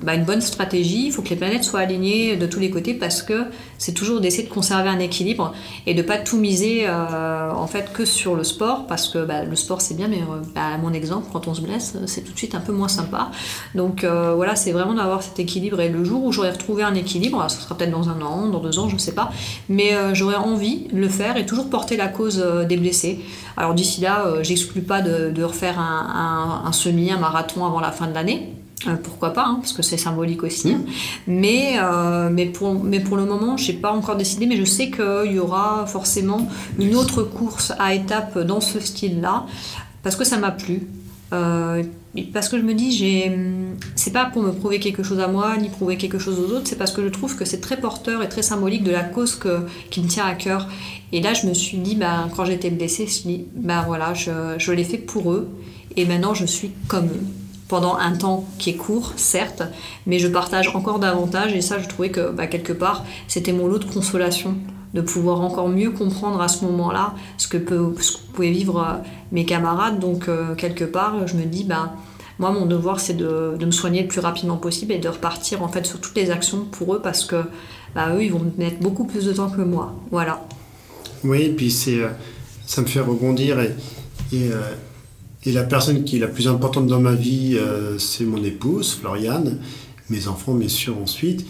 [0.02, 1.06] bah, une bonne stratégie.
[1.06, 3.42] Il faut que les planètes soient alignées de tous les côtés parce que
[3.76, 5.52] c'est toujours d'essayer de conserver un équilibre
[5.86, 8.86] et de pas tout miser en fait que sur le sport.
[8.86, 10.22] Parce que bah, le sport, c'est bien, mais
[10.54, 12.88] bah, à mon exemple, quand on se blesse, c'est tout de suite un peu moins
[12.88, 13.30] sympa.
[13.74, 15.80] Donc euh, voilà, c'est vraiment d'avoir cet équilibre.
[15.80, 18.60] Et le jour où j'aurai retrouvé un équilibre, ce sera peut-être dans un an, dans
[18.60, 19.30] deux ans, je ne sais pas,
[19.68, 23.20] mais euh, j'aurais envie de le faire et toujours porter la cause euh, des blessés.
[23.56, 28.12] Alors d'ici là, j'exclus pas de, refaire un, semi, un marathon avant la fin de
[28.12, 28.52] l'année.
[29.02, 30.74] pourquoi pas, hein, parce que c'est symbolique aussi.
[30.74, 30.84] Mmh.
[31.26, 31.78] Mais,
[32.30, 35.32] mais, pour, mais pour le moment, je n'ai pas encore décidé, mais je sais qu'il
[35.32, 36.48] y aura forcément
[36.78, 39.46] une autre course à étapes dans ce style-là,
[40.06, 40.82] parce que ça m'a plu.
[41.32, 41.82] Euh,
[42.32, 43.28] parce que je me dis,
[43.96, 46.68] c'est pas pour me prouver quelque chose à moi, ni prouver quelque chose aux autres,
[46.68, 49.34] c'est parce que je trouve que c'est très porteur et très symbolique de la cause
[49.34, 50.68] que, qui me tient à cœur.
[51.10, 54.70] Et là, je me suis dit, bah, quand j'étais blessée, je bah voilà, je, je
[54.70, 55.48] l'ai fait pour eux,
[55.96, 57.24] et maintenant je suis comme eux.
[57.66, 59.64] Pendant un temps qui est court, certes,
[60.06, 63.66] mais je partage encore davantage, et ça, je trouvais que, bah, quelque part, c'était mon
[63.66, 64.54] lot de consolation
[64.96, 69.06] de pouvoir encore mieux comprendre à ce moment-là ce que, peut, ce pouvaient vivre euh,
[69.30, 70.00] mes camarades.
[70.00, 71.94] Donc, euh, quelque part, je me dis, bah,
[72.38, 75.62] moi, mon devoir, c'est de, de, me soigner le plus rapidement possible et de repartir
[75.62, 77.36] en fait sur toutes les actions pour eux parce que
[77.94, 79.94] bah, eux, ils vont mettre beaucoup plus de temps que moi.
[80.10, 80.46] Voilà.
[81.24, 82.08] Oui, et puis c'est, euh,
[82.66, 83.74] ça me fait rebondir et,
[84.32, 84.50] et,
[85.44, 87.56] et, la personne qui est la plus importante dans ma vie,
[87.98, 89.58] c'est mon épouse, Floriane,
[90.10, 91.46] mes enfants, bien sûr, ensuite.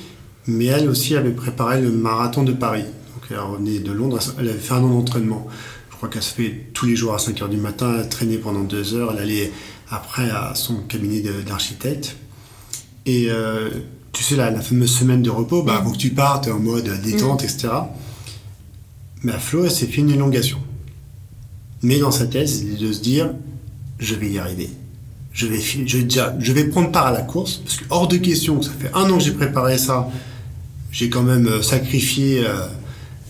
[0.47, 2.85] Mais elle aussi avait préparé le marathon de Paris.
[3.31, 5.47] Elle revenait de Londres, elle avait fait un an d'entraînement.
[5.91, 8.37] Je crois qu'elle se fait tous les jours à 5 h du matin, elle traînait
[8.37, 9.53] pendant deux heures, elle allait
[9.89, 12.17] après à son cabinet d'architecte.
[13.07, 13.71] Et euh,
[14.13, 16.89] tu sais, la, la, fameuse semaine de repos, bah, avant que tu partes en mode
[17.03, 17.47] détente, mm.
[17.47, 17.69] etc.
[19.23, 20.59] Mais à Flo, elle s'est fait une élongation.
[21.83, 23.31] Mais dans sa tête, c'est de se dire
[23.99, 24.71] je vais y arriver.
[25.33, 28.17] Je vais, je, déjà, je vais prendre part à la course, parce que hors de
[28.17, 30.09] question, ça fait un an que j'ai préparé ça.
[30.93, 32.45] J'ai quand même euh, sacrifié.
[32.47, 32.67] Euh,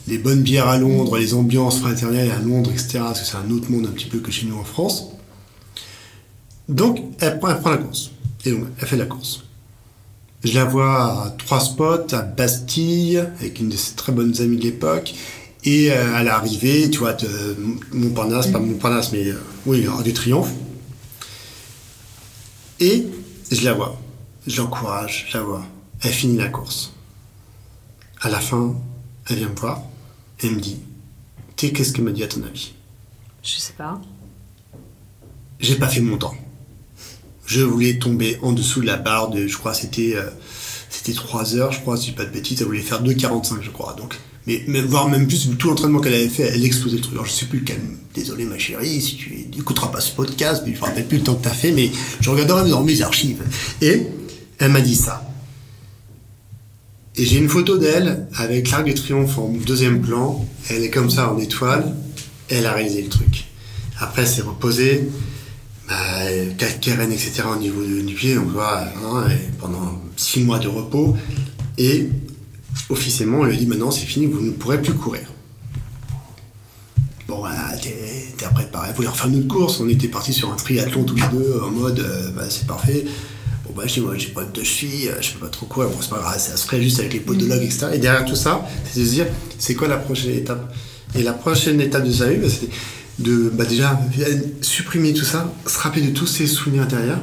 [0.09, 2.99] les bonnes bières à Londres, les ambiances fraternelles à Londres, etc.
[3.01, 5.09] Parce que c'est un autre monde un petit peu que chez nous en France.
[6.69, 8.13] Donc, elle prend, la course.
[8.45, 9.45] Et donc, elle fait la course.
[10.45, 14.57] Je la vois à trois spots, à Bastille, avec une de ses très bonnes amies
[14.57, 15.15] de l'époque.
[15.65, 17.17] Et euh, à l'arrivée, tu vois,
[17.93, 20.53] Montparnasse, pas Montparnasse, mais euh, oui, du Triomphe.
[22.79, 23.07] Et
[23.51, 24.01] je la vois.
[24.47, 25.65] Je l'encourage, je la vois.
[26.03, 26.93] Elle finit la course.
[28.21, 28.77] À la fin,
[29.29, 29.83] elle vient me voir
[30.43, 30.77] et me dit
[31.57, 32.73] sais, qu'est-ce qu'elle m'a dit à ton avis?
[33.43, 34.01] Je sais pas.
[35.61, 36.35] J'ai pas fait mon temps.
[37.47, 40.29] Je voulais tomber en dessous de la barre de, je crois, c'était euh,
[40.91, 42.61] c'était 3 heures, je crois, si je dis pas de bêtises.
[42.61, 43.95] Elle voulait faire 2,45, je crois.
[43.95, 44.17] Donc,
[44.47, 47.15] mais, mais voire même plus, tout l'entraînement qu'elle avait fait, elle explosait le truc.
[47.15, 47.81] Alors, je sais plus lequel.
[48.15, 51.25] Désolé, ma chérie, si tu n'écouteras pas ce podcast, mais je me rappelle plus le
[51.25, 53.43] temps que tu as fait, mais je regarderai dans mes archives.
[53.83, 54.07] Et
[54.59, 55.26] elle m'a dit ça.
[57.19, 60.47] Et j'ai une photo d'elle avec l'Arc de Triomphe en deuxième plan.
[60.69, 61.95] Elle est comme ça en étoile.
[62.51, 63.47] Elle a réalisé le truc.
[63.99, 65.09] Après, elle s'est reposée.
[65.89, 65.95] Bah,
[66.81, 67.45] Karen, etc.
[67.51, 71.17] au niveau du pied, on voit hein, pendant six mois de repos.
[71.79, 72.11] Et
[72.91, 75.33] officiellement, on lui a dit maintenant c'est fini, vous ne pourrez plus courir.
[77.29, 78.91] Bon, voilà, t'es préparé.
[78.91, 79.81] Vous voulez refaire une course?
[79.81, 82.05] On était parti sur un triathlon tous les deux en mode
[82.37, 83.07] bah, c'est parfait.
[83.77, 85.91] Bah, je dis, moi, j'ai pas de cheville, je peux pas trop courir.
[85.91, 87.89] Bon, c'est pas grave, ça se ferait juste avec les podologues, etc.
[87.93, 89.27] Et derrière tout ça, c'est de se dire,
[89.59, 90.75] c'est quoi la prochaine étape?
[91.15, 92.69] Et la prochaine étape de sa vie, bah, c'est
[93.23, 94.01] de bah, déjà
[94.63, 97.21] supprimer tout ça, se rappeler de tous ces souvenirs intérieurs,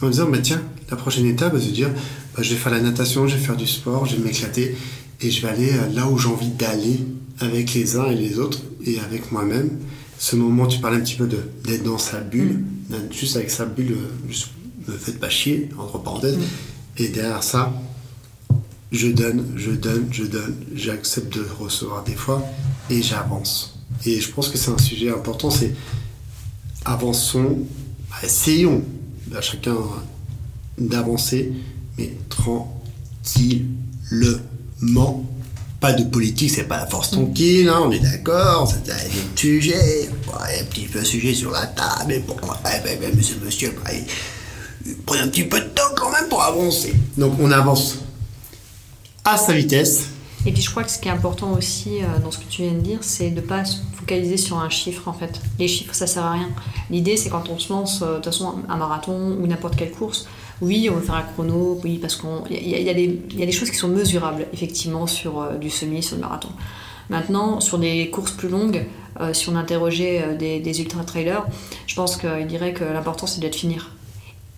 [0.00, 1.90] en disant, bah, tiens, la prochaine étape, c'est de dire,
[2.36, 4.76] bah, je vais faire la natation, je vais faire du sport, je vais m'éclater,
[5.20, 7.00] et je vais aller euh, là où j'ai envie d'aller
[7.40, 9.70] avec les uns et les autres, et avec moi-même.
[10.18, 13.12] Ce moment, tu parlais un petit peu d'être dans sa bulle, mm.
[13.12, 14.48] juste avec sa bulle, euh, juste
[14.88, 16.36] me faites pas chier, entre parenthèses.
[16.36, 16.42] Mm.
[16.98, 17.72] Et derrière ça,
[18.92, 22.44] je donne, je donne, je donne, j'accepte de recevoir des fois
[22.90, 23.78] et j'avance.
[24.06, 25.74] Et je pense que c'est un sujet important, c'est
[26.84, 27.58] avançons,
[28.22, 28.82] essayons
[29.34, 29.76] à chacun
[30.78, 31.52] d'avancer,
[31.98, 33.70] mais tranquillement.
[35.80, 37.16] Pas de politique, c'est pas la force mm.
[37.16, 38.96] tranquille, hein, on est d'accord, c'est un
[39.36, 42.36] sujet, un petit peu sujet sur la table, mais bon,
[43.14, 43.74] monsieur, monsieur,
[45.06, 46.94] prenez un petit peu de temps quand même pour avancer.
[47.16, 47.98] Donc on avance
[49.24, 50.08] à sa vitesse.
[50.46, 52.62] Et puis je crois que ce qui est important aussi euh, dans ce que tu
[52.62, 55.40] viens de dire, c'est de ne pas se focaliser sur un chiffre en fait.
[55.58, 56.50] Les chiffres, ça sert à rien.
[56.90, 59.90] L'idée, c'est quand on se lance, euh, de toute façon, un marathon ou n'importe quelle
[59.90, 60.26] course,
[60.60, 63.76] oui, on veut faire un chrono, oui, parce qu'il y, y, a des choses qui
[63.76, 66.50] sont mesurables, effectivement, sur euh, du semi, sur le marathon.
[67.08, 68.86] Maintenant, sur des courses plus longues,
[69.34, 71.44] si on interrogeait des, des ultra-trailers,
[71.86, 73.93] je pense qu'ils diraient que l'important, c'est d'être finir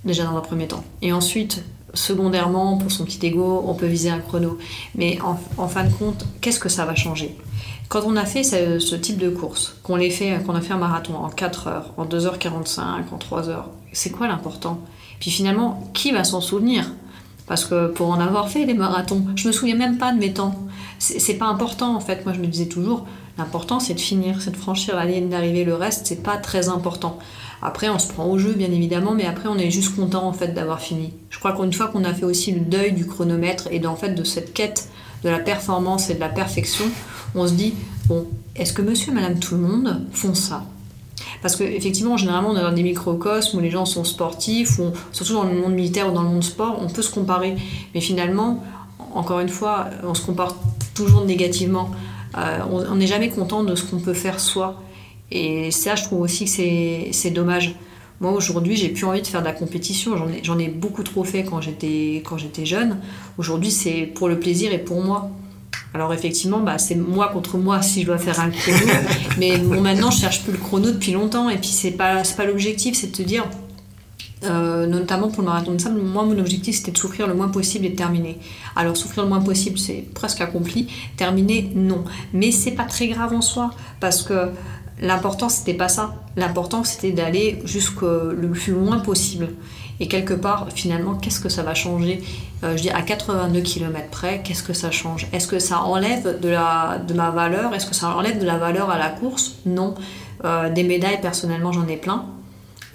[0.05, 0.85] déjà dans un premier temps.
[1.03, 4.59] Et ensuite, secondairement, pour son petit ego, on peut viser un chrono.
[4.95, 7.37] Mais en, fin de compte, qu'est-ce que ça va changer?
[7.89, 11.15] Quand on a fait ce, type de course, qu'on fait, qu'on a fait un marathon
[11.17, 12.81] en 4 heures, en 2h45,
[13.13, 14.81] en 3 heures, c'est quoi l'important?
[15.21, 16.91] Puis finalement, qui va s'en souvenir?
[17.47, 20.33] Parce que pour en avoir fait des marathons, je me souviens même pas de mes
[20.33, 20.55] temps.
[20.99, 22.25] C'est pas important en fait.
[22.25, 23.07] Moi je me disais toujours,
[23.39, 25.65] l'important c'est de finir, c'est de franchir la ligne d'arrivée.
[25.65, 27.19] Le reste c'est pas très important.
[27.63, 30.33] Après, on se prend au jeu, bien évidemment, mais après, on est juste content en
[30.33, 31.13] fait d'avoir fini.
[31.31, 34.15] Je crois qu'une fois qu'on a fait aussi le deuil du chronomètre et en fait
[34.15, 34.89] de cette quête
[35.25, 36.85] de la performance et de la perfection,
[37.35, 37.75] on se dit
[38.07, 40.65] bon, est-ce que Monsieur et Madame tout le monde font ça?
[41.43, 45.35] Parce qu'effectivement, généralement, on est dans des microcosmes où les gens sont sportifs, ou surtout
[45.35, 47.57] dans le monde militaire ou dans le monde sport, on peut se comparer.
[47.95, 48.63] Mais finalement,
[49.15, 50.55] encore une fois, on se compare
[50.95, 51.91] toujours négativement.
[52.37, 54.83] Euh, on n'est jamais content de ce qu'on peut faire soi.
[55.31, 57.75] Et ça, je trouve aussi que c'est dommage.
[58.21, 60.17] Moi, aujourd'hui, j'ai plus envie de faire de la compétition.
[60.43, 62.99] J'en ai, ai, beaucoup trop fait quand j'étais jeune.
[63.37, 65.31] Aujourd'hui, c'est pour le plaisir et pour moi.
[65.95, 68.93] Alors effectivement, bah, c'est moi contre moi si je dois faire un chrono.
[69.39, 71.49] mais bon, maintenant, je cherche plus le chrono depuis longtemps.
[71.49, 73.45] Et puis, c'est pas, pas l'objectif, c'est de te dire,
[74.45, 77.49] euh, notamment pour le marathon de sable, moi, mon objectif, c'était de souffrir le moins
[77.49, 78.39] possible et de terminer.
[78.77, 80.89] Alors, souffrir le moins possible, c'est presque accompli.
[81.17, 82.05] Terminer, non.
[82.35, 83.71] Mais c'est pas très grave en soi.
[83.99, 84.51] Parce que
[85.01, 86.15] L'important, c'était pas ça.
[86.37, 89.49] L'important, c'était d'aller jusqu'au le plus loin possible.
[90.01, 92.23] Et quelque part, finalement, qu'est-ce que ça va changer?
[92.65, 95.27] Euh, Je dis à 82 km près, qu'est-ce que ça change?
[95.33, 97.75] Est-ce que ça enlève de, la, ma valeur?
[97.75, 99.57] Est-ce que ça enlève de la valeur à la course?
[99.65, 99.95] Non.
[100.45, 102.27] Euh, des médailles, personnellement, j'en ai plein.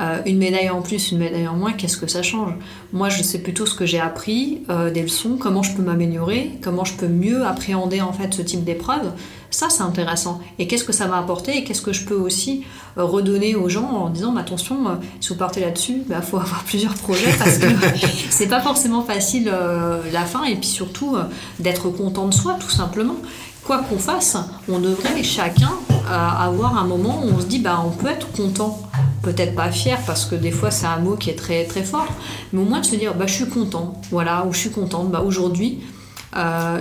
[0.02, 2.54] Euh, une médaille en plus, une médaille en moins, qu'est-ce que ça change?
[2.92, 6.84] Moi, je sais plutôt ce que j'ai appris, des leçons, comment je peux m'améliorer, comment
[6.84, 9.12] je peux mieux appréhender en fait ce type d'épreuve.
[9.52, 10.40] Ça, c'est intéressant.
[10.60, 12.64] Et qu'est-ce que ça va apporter et qu'est-ce que je peux aussi
[12.98, 16.38] euh, redonner aux gens en disant attention, euh, si vous partez là-dessus, il bah, faut
[16.46, 17.68] avoir plusieurs projets parce que
[18.30, 21.18] c'est pas forcément facile euh, la fin et puis surtout
[21.60, 23.18] d'être content de soi, tout simplement.
[23.64, 24.38] Quoi qu'on fasse,
[24.68, 25.72] on devrait chacun
[26.10, 28.82] avoir un moment où on se dit bah, on peut être content
[29.24, 32.08] peut-être pas fier parce que des fois c'est un mot qui est très très fort,
[32.54, 35.12] mais au moins de se dire bah je suis content, voilà, ou je suis contente,
[35.12, 35.80] bah aujourd'hui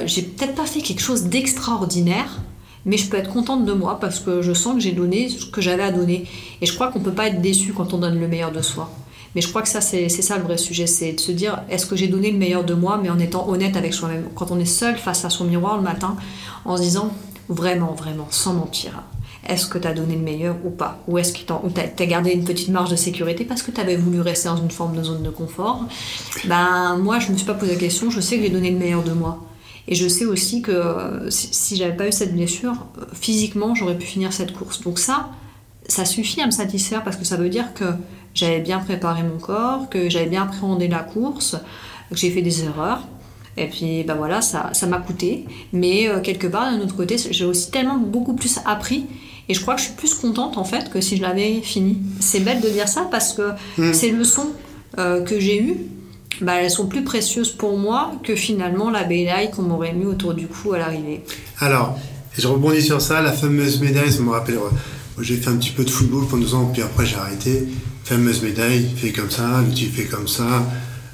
[0.06, 2.40] j'ai peut-être pas fait quelque chose d'extraordinaire,
[2.84, 5.46] mais je peux être contente de moi parce que je sens que j'ai donné ce
[5.46, 6.26] que j'avais à donner.
[6.60, 8.90] Et je crois qu'on peut pas être déçu quand on donne le meilleur de soi.
[9.34, 11.86] Mais je crois que ça, c'est ça le vrai sujet, c'est de se dire, est-ce
[11.86, 14.24] que j'ai donné le meilleur de moi, mais en étant honnête avec soi-même?
[14.34, 16.16] Quand on est seul face à son miroir le matin,
[16.64, 17.12] en se disant,
[17.48, 19.02] vraiment, vraiment, sans mentir,
[19.48, 22.32] est-ce que tu as donné le meilleur ou pas Ou est-ce que tu as, gardé
[22.32, 25.02] une petite marge de sécurité parce que tu avais voulu rester dans une forme de
[25.02, 25.84] zone de confort?
[26.44, 28.70] Ben moi, je ne me suis pas posé la question, je sais que j'ai donné
[28.70, 29.46] le meilleur de moi.
[29.88, 33.96] Et je sais aussi que euh, si, j'avais pas eu cette blessure, euh, physiquement, j'aurais
[33.96, 34.82] pu finir cette course.
[34.82, 35.30] Donc ça,
[35.88, 37.86] ça suffit à me satisfaire parce que ça veut dire que
[38.34, 41.56] j'avais bien préparé mon corps, que j'avais bien appréhendé la course,
[42.10, 43.08] que j'ai fait des erreurs.
[43.56, 45.46] Et puis ben voilà, ça, ça m'a coûté.
[45.72, 49.06] Mais euh, quelque part, d'un autre côté, j'ai aussi tellement beaucoup plus appris.
[49.50, 51.98] Et je crois que je suis plus contente en fait que si je l'avais fini.
[52.20, 53.92] C'est bête de dire ça parce que mm.
[53.92, 54.50] ces leçons
[54.96, 55.76] euh, que j'ai eues,
[56.40, 60.34] bah, elles sont plus précieuses pour moi que finalement la médaille qu'on m'aurait mis autour
[60.34, 61.24] du cou à l'arrivée.
[61.58, 61.98] Alors,
[62.38, 64.58] je rebondis sur ça, la fameuse médaille, ça me rappelle
[65.20, 67.64] j'ai fait un petit peu de football pendant deux ans, puis après j'ai arrêté.
[68.04, 70.64] Fameuse médaille, fait comme ça, type fait comme ça.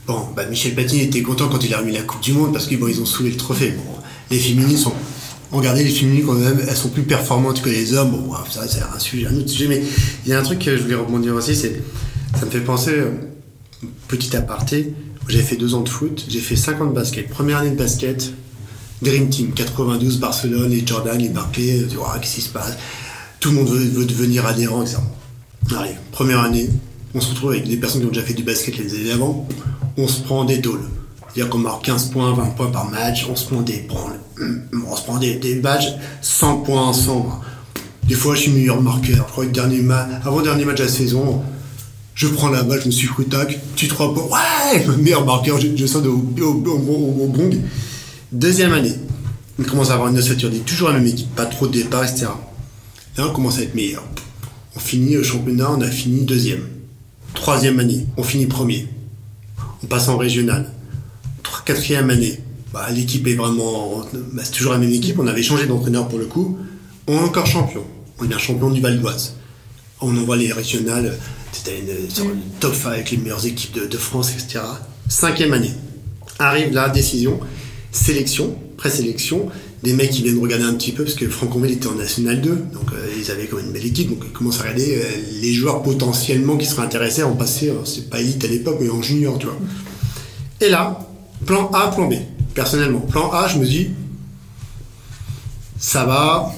[0.07, 2.66] Bon, bah Michel Platini était content quand il a remis la Coupe du Monde parce
[2.66, 3.70] qu'ils bon, ils ont soulevé le trophée.
[3.70, 3.95] Bon,
[4.30, 4.93] les féminines sont.
[5.53, 8.16] Regardez, les féminines, quand même, elles sont plus performantes que les hommes.
[8.51, 9.68] Ça, c'est un sujet, un autre sujet.
[9.68, 9.82] Mais
[10.24, 11.55] il y a un truc que je voulais rebondir aussi.
[11.55, 11.68] Ça
[12.44, 13.11] me fait penser, euh,
[14.09, 14.92] petit aparté,
[15.28, 17.28] j'ai fait deux ans de foot, j'ai fait cinq ans de basket.
[17.28, 18.32] Première année de basket,
[19.03, 22.76] Dream Team, 92, Barcelone, les Jordan, les Barclay, tu vois, qu'est-ce qui se passe?
[23.40, 24.99] Tout le monde veut, devenir adhérent, etc.
[25.76, 26.68] Allez, première année,
[27.14, 29.49] on se retrouve avec des personnes qui ont déjà fait du basket les années avant,
[29.97, 30.84] on se prend des tôles.
[31.37, 33.87] C'est-à-dire qu'on marque 15 points, 20 points par match, on se prend des
[34.41, 37.43] on se prend des, des badges, 100 points, 100.
[38.09, 39.26] Des fois, je suis meilleur marqueur.
[39.26, 39.84] Je crois que dernier
[40.24, 41.43] avant dernier match de la saison,
[42.14, 45.61] je prends la balle, je me suis cru tac, tu trois points, ouais, meilleur marqueur,
[45.61, 46.12] je, je sens au,
[46.43, 47.55] au, bong.
[48.32, 48.95] Deuxième année,
[49.59, 52.28] on commence à avoir une ossature, toujours la même équipe, pas trop de départ, etc.
[53.18, 54.03] Là, on commence à être meilleur.
[54.74, 56.62] On finit au championnat, on a fini deuxième.
[57.34, 58.89] Troisième année, on finit premier.
[59.82, 60.72] On passe en régional.
[61.67, 62.39] Quatrième année,
[62.73, 64.07] bah, l'équipe est vraiment.
[64.33, 66.57] Bah, c'est toujours la même équipe, on avait changé d'entraîneur pour le coup.
[67.09, 67.85] On est encore champion.
[68.21, 69.35] On est un champion du Val d'Oise.
[70.01, 71.19] On envoie les régionales,
[71.51, 74.61] c'était une, top 5 avec les meilleures équipes de, France, etc.
[75.09, 75.73] Cinquième année.
[76.39, 77.41] Arrive la décision,
[77.91, 79.49] sélection, présélection
[79.83, 82.51] des mecs qui viennent regarder un petit peu, parce que Franconville était en National 2,
[82.51, 85.41] donc euh, ils avaient quand même une belle équipe, donc ils commencent à regarder euh,
[85.41, 88.79] les joueurs potentiellement qui seraient intéressés à en passer, euh, c'est pas élite à l'époque,
[88.81, 89.59] mais en junior, tu vois.
[90.61, 91.07] Et là,
[91.47, 92.14] plan A, plan B.
[92.55, 93.90] Personnellement, plan A, je me dis,
[95.78, 96.53] ça va,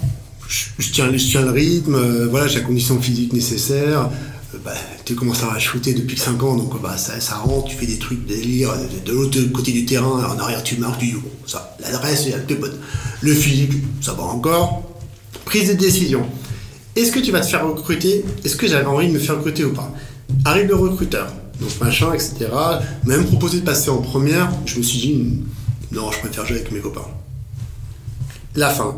[0.48, 4.08] je, tiens, le rythme, voilà, j'ai la condition physique nécessaire,
[4.64, 4.72] bah,
[5.04, 8.26] tu commences à shooter depuis 5 ans, donc bah, ça, rentre, tu fais des trucs
[8.26, 8.70] délire,
[9.04, 12.78] de, l'autre côté du terrain, en arrière tu marques, du bon, ça, l'adresse, elle bonne.
[13.20, 14.82] Le physique, ça va encore.
[15.44, 16.24] Prise de décision.
[16.94, 18.24] Est-ce que tu vas te faire recruter?
[18.44, 19.92] Est-ce que j'avais envie de me faire recruter ou pas?
[20.44, 22.46] Arrive le recruteur, donc machin, etc.
[23.04, 25.24] Même proposé de passer en première, je me suis dit,
[25.92, 27.06] non, je préfère jouer avec mes copains.
[28.54, 28.96] La fin.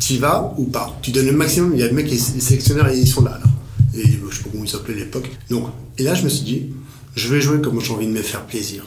[0.00, 0.98] Tu vas ou pas?
[1.02, 3.38] Tu donnes le maximum, il y a le mec, les sélectionneurs, ils sont là.
[3.42, 3.50] là
[3.96, 5.30] et je sais pas comment il s'appelait à l'époque.
[5.50, 5.68] Donc,
[5.98, 6.66] et là, je me suis dit,
[7.14, 8.84] je vais jouer comme j'ai envie de me faire plaisir.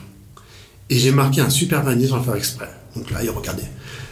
[0.90, 2.70] Et j'ai marqué un super panier sans le faire exprès.
[2.96, 3.70] Donc là, il regardait.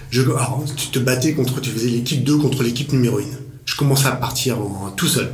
[0.10, 3.24] Je, alors, tu te battais contre, tu faisais l'équipe 2 contre l'équipe numéro 1.
[3.66, 4.58] Je commençais à partir
[4.96, 5.32] tout seul.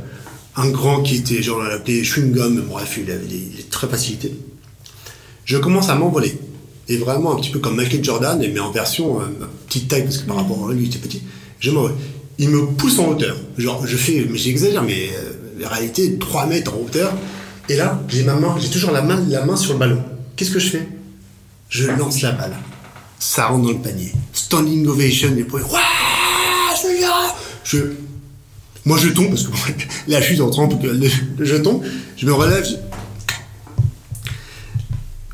[0.56, 4.34] Un grand qui était, genre, on l'appelait chewing gum, bref, il avait des, très facilités.
[5.44, 6.38] Je commence à m'envoler.
[6.88, 9.24] Et vraiment un petit peu comme Michael Jordan, mais en version euh,
[9.66, 11.22] petite taille, parce que par rapport à lui, il était petit.
[11.58, 11.94] Je m'envole.
[12.38, 13.36] Il me pousse en hauteur.
[13.56, 17.12] Genre, je fais, mais j'exagère, mais euh, en réalité 3 mètres en hauteur.
[17.68, 20.02] Et là, j'ai ma main, j'ai toujours la main, la main sur le ballon.
[20.36, 20.88] Qu'est-ce que je fais?
[21.68, 22.56] Je lance la balle.
[23.18, 24.12] Ça rentre dans le panier.
[24.32, 25.62] Standing ovation, les points.
[27.64, 27.78] Je,
[28.84, 29.52] moi, je tombe parce que
[30.08, 30.74] la chute en trempe,
[31.38, 31.82] je tombe,
[32.16, 32.66] je me relève.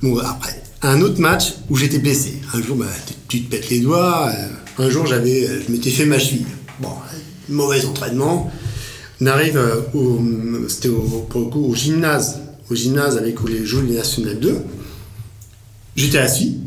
[0.02, 2.40] Bon, après, un autre match où j'étais blessé.
[2.52, 2.86] Un jour, bah,
[3.28, 4.30] tu te pètes les doigts.
[4.30, 6.46] Euh, un jour, j'avais, je m'étais fait ma cheville.
[6.80, 6.90] Bon,
[7.48, 8.50] mauvais entraînement.
[9.20, 10.20] On arrive euh, au,
[10.68, 12.40] c'était pour le coup au gymnase,
[12.70, 14.56] au gymnase avec les jouent les nationales 2.
[15.96, 16.58] J'étais assis,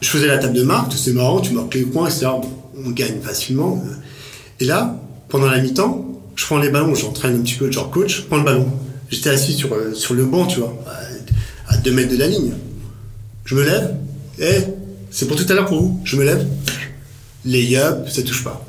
[0.00, 2.26] je faisais la table de marque, c'est marrant, tu marques les points, etc.
[2.84, 3.80] on gagne facilement.
[4.58, 8.18] Et là, pendant la mi-temps, je prends les ballons, j'entraîne un petit peu, genre coach,
[8.18, 8.70] je prends le ballon.
[9.10, 10.76] J'étais assis sur, euh, sur le banc, tu vois,
[11.68, 12.52] à 2 mètres de la ligne.
[13.44, 13.94] Je me lève,
[14.38, 14.64] et
[15.10, 16.46] c'est pour tout à l'heure pour vous, je me lève,
[17.44, 18.66] les up, ça touche pas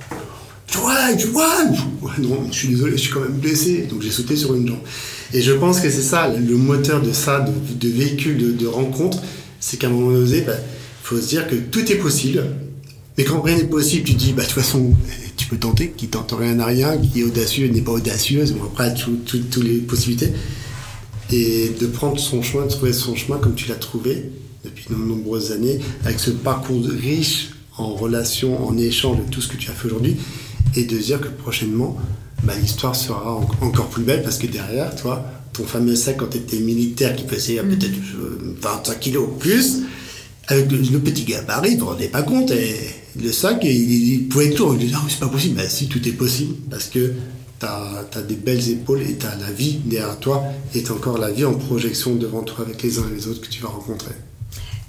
[0.77, 1.65] vois, tu vois
[2.19, 3.87] Non, je suis désolé, je suis quand même blessé.
[3.89, 4.79] Donc j'ai sauté sur une jambe.
[5.33, 9.21] Et je pense que c'est ça, le moteur de ça, de, véhicule, de, rencontre,
[9.59, 10.53] c'est qu'à un moment donné, il bah,
[11.03, 12.45] faut se dire que tout est possible.
[13.17, 14.93] Mais quand rien n'est possible, tu te dis, bah, de toute façon,
[15.47, 18.65] tu peux tenter, qui tente rien à rien, qui est audacieux n'est pas audacieuse, bon,
[18.65, 20.33] après, toutes les possibilités.
[21.31, 24.29] et de prendre son chemin, de trouver son chemin comme tu l'as trouvé
[24.65, 29.47] depuis de nombreuses années, avec ce parcours riche en relations, en échange de tout ce
[29.47, 30.17] que tu as fait aujourd'hui,
[30.75, 31.97] et de dire que prochainement,
[32.43, 36.39] bah, l'histoire sera encore plus belle parce que derrière, toi, ton fameux sac quand tu
[36.39, 37.69] étais militaire qui pesait mm.
[37.69, 37.95] peut-être
[38.61, 39.83] 25 euh, kilos ou plus,
[40.47, 42.75] avec le, petit gabarit, tu ne te rendais pas compte, et
[43.21, 44.65] le sac, il, pouvait tout.
[44.65, 45.55] On disait, ah, c'est pas possible.
[45.55, 47.13] Bah, si, tout est possible parce que
[47.59, 50.43] tu as, des belles épaules et tu as la vie derrière toi
[50.73, 53.41] et tu encore la vie en projection devant toi avec les uns et les autres
[53.41, 54.13] que tu vas rencontrer.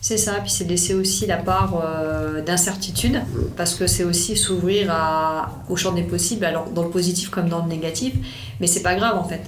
[0.00, 3.20] C'est ça, puis c'est laisser aussi la part euh, d'incertitude,
[3.56, 4.94] parce que c'est aussi s'ouvrir
[5.68, 8.14] au champ des possibles, alors dans le positif comme dans le négatif,
[8.60, 9.42] mais c'est pas grave en fait.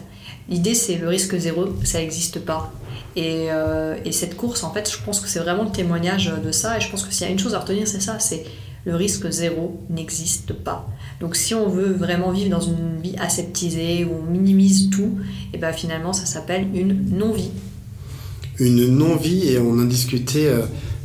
[0.48, 2.72] L'idée c'est le risque zéro, ça n'existe pas.
[3.16, 6.52] Et, euh, et, cette course, en fait, je pense que c'est vraiment le témoignage de
[6.52, 8.44] ça, et je pense que s'il y a une chose à retenir, c'est ça, c'est
[8.84, 10.88] le risque zéro n'existe pas.
[11.20, 15.18] Donc si on veut vraiment vivre dans une vie aseptisée, où on minimise tout,
[15.52, 17.50] et ben finalement ça s'appelle une non-vie
[18.60, 20.62] une non-vie et on en discutait euh,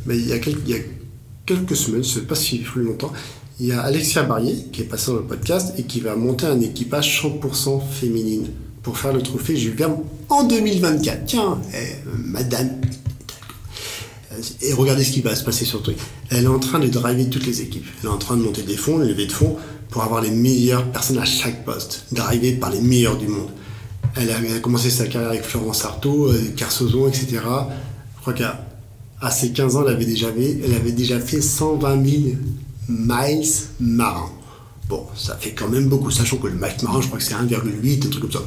[0.08, 3.12] il, y a quelques, semaines, je ne sais pas si plus longtemps.
[3.58, 6.46] Il y a Alexia Barrier qui est passée dans le podcast et qui va monter
[6.46, 8.48] un équipage 100% féminine
[8.82, 9.74] pour faire le trophée Jules
[10.28, 11.24] en 2024.
[11.24, 12.68] Tiens, eh, madame.
[14.62, 15.96] Et regardez ce qui va se passer sur le.
[16.30, 17.86] Elle est en train de driver toutes les équipes.
[18.00, 19.56] Elle est en train de monter des fonds, lever de fonds
[19.90, 23.48] pour avoir les meilleures personnes à chaque poste, driver par les meilleurs du monde.
[24.16, 27.26] Elle a, commencé sa carrière avec Florence Artaud, euh, Carsozon, etc.
[27.32, 32.22] Je crois qu'à ses 15 ans, elle avait, déjà, fait 120 000
[32.88, 33.46] miles
[33.78, 34.30] marins.
[34.88, 37.34] Bon, ça fait quand même beaucoup, sachant que le mile marin, je crois que c'est
[37.34, 38.42] 1,8, un truc comme ça.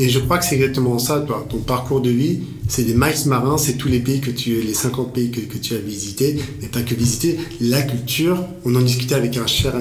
[0.00, 1.44] Et je crois que c'est exactement ça, toi.
[1.50, 2.38] Ton parcours de vie,
[2.68, 5.74] c'est des miles marins, c'est tous les pays que tu, les 50 pays que, tu
[5.74, 8.44] as visités, mais pas que visiter, la culture.
[8.64, 9.74] On en discutait avec un cher,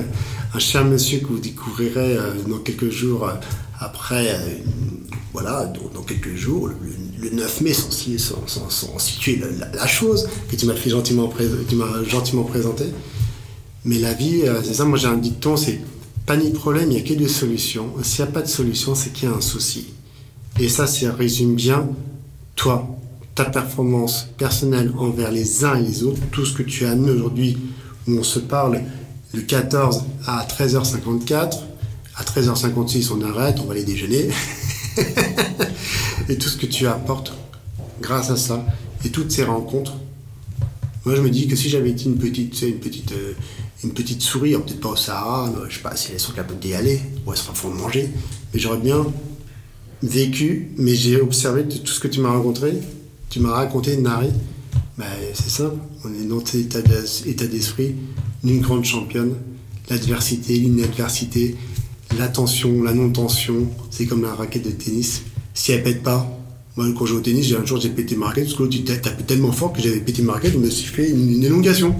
[0.55, 3.34] un cher monsieur que vous découvrirez euh, dans quelques jours euh,
[3.80, 4.39] après, euh,
[5.34, 6.68] voilà, dans, quelques jours,
[7.22, 9.39] le, 9 mai, sans, situer
[9.76, 11.32] la, chose que tu m'as gentiment,
[12.07, 12.86] gentiment présenté.
[13.86, 15.80] Mais la vie, c'est ça, moi j'ai un dicton, c'est
[16.26, 17.93] pas ni problème, il n'y a que des solutions.
[18.01, 19.93] S'il n'y a pas de solution, c'est qu'il y a un souci.
[20.60, 21.88] Et ça, ça résume bien
[22.55, 22.88] toi,
[23.36, 27.12] ta performance personnelle envers les uns et les autres, tout ce que tu as amené
[27.12, 27.58] aujourd'hui,
[28.08, 28.82] où on se parle
[29.34, 31.60] le 14 à 13h54,
[32.16, 34.30] à 13h56, on arrête, on va aller déjeuner.
[36.30, 37.34] et tout ce que tu apportes
[38.01, 38.66] grâce à ça
[39.05, 39.93] et toutes ces rencontres.
[41.05, 43.34] Moi, je me dis que si j'avais été une petite, une petite, euh,
[43.84, 46.74] une petite souris, peut-être pas au Sahara, je sais pas si elles sont capables d'y
[46.74, 48.10] aller, ou elles sont de manger,
[48.51, 49.05] mais j'aurais bien
[50.03, 52.73] vécu, mais j'ai observé tout ce que tu m'as rencontré,
[53.29, 54.29] tu m'as raconté, Nari.
[54.97, 56.75] Ben, c'est simple, on est dans cet
[57.27, 57.95] état d'esprit
[58.43, 59.33] d'une grande championne.
[59.89, 61.55] L'adversité, l'inadversité,
[62.17, 65.23] la tension, la non-tension, c'est comme la raquette de tennis.
[65.53, 66.27] Si elle pète pas,
[66.75, 68.63] moi quand je joue au tennis, j'ai un jour j'ai pété ma raquette parce que
[68.63, 71.95] l'autre tapé tellement fort que j'avais pété ma raquette, on me suis fait une, élongation.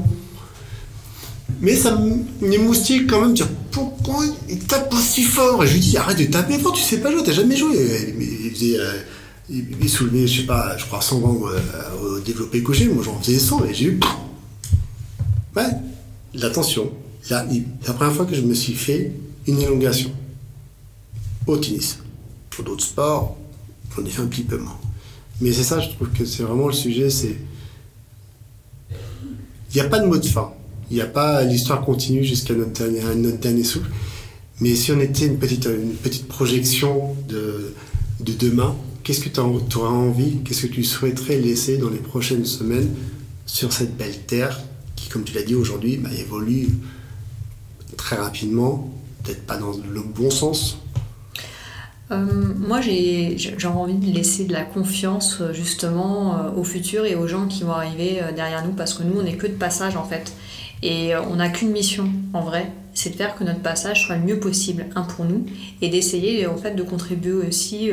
[1.62, 2.00] Mais ça
[2.42, 3.36] m'émoustille quand même,
[3.78, 6.74] dire pourquoi il tape pas si fort Et je lui dis arrête de taper fort,
[6.74, 7.76] tu sais pas jouer, t'as jamais joué.
[8.20, 11.60] Il, faisait, euh, soulevait, je sais pas, je crois 120 euh,
[12.02, 14.00] au développé couché, moi j'en faisais 100 et j'ai eu.
[15.56, 15.70] Ouais,
[16.34, 16.92] la tension.
[17.30, 17.46] La,
[17.86, 19.12] la première fois que je me suis fait
[19.48, 20.12] une élongation
[21.46, 22.00] au tennis.
[22.50, 23.38] Pour d'autres sports,
[23.96, 24.78] j'en ai fait un petit peu moins.
[25.42, 27.38] Mais c'est ça, je trouve que c'est vraiment le sujet, c'est...
[28.90, 30.54] Il n'y a pas de mot de fin.
[30.90, 32.88] Il n'y a pas l'histoire continue jusqu'à notre
[33.38, 33.90] dernier, souffle.
[34.60, 37.74] Mais si on était une petite, une petite projection de,
[38.22, 42.46] de demain, qu'est-ce que tu auras envie, qu'est-ce que tu souhaiterais laisser dans les prochaines
[42.46, 42.90] semaines
[43.46, 44.60] sur cette belle terre
[44.96, 46.70] qui, comme tu l'as dit aujourd'hui, bah, évolue
[47.96, 50.78] très rapidement peut-être pas dans le bon sens?
[52.12, 52.26] Euh,
[52.58, 57.28] moi, j'ai envie de laisser de la confiance euh, justement euh, au futur et aux
[57.28, 60.06] gens qui vont arriver derrière nous parce que nous, on n'est que de passage en
[60.06, 60.32] fait.
[60.84, 64.24] Et on n'a qu'une mission en vrai, c'est de faire que notre passage soit le
[64.24, 65.46] mieux possible, un pour nous,
[65.82, 67.90] et d'essayer en fait de contribuer aussi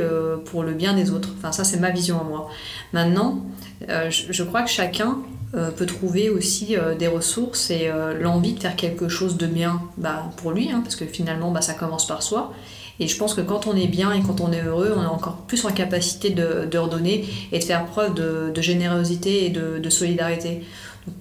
[0.47, 1.30] pour le bien des autres.
[1.39, 2.51] Enfin, ça, c'est ma vision à moi.
[2.93, 3.45] Maintenant,
[3.89, 5.18] je crois que chacun
[5.57, 9.47] euh, peut trouver aussi euh, des ressources et euh, l'envie de faire quelque chose de
[9.47, 12.53] bien bah, pour lui, hein, parce que finalement bah, ça commence par soi.
[12.99, 15.07] Et je pense que quand on est bien et quand on est heureux, on est
[15.07, 20.62] encore plus en capacité de redonner et de faire preuve de, générosité et de, solidarité.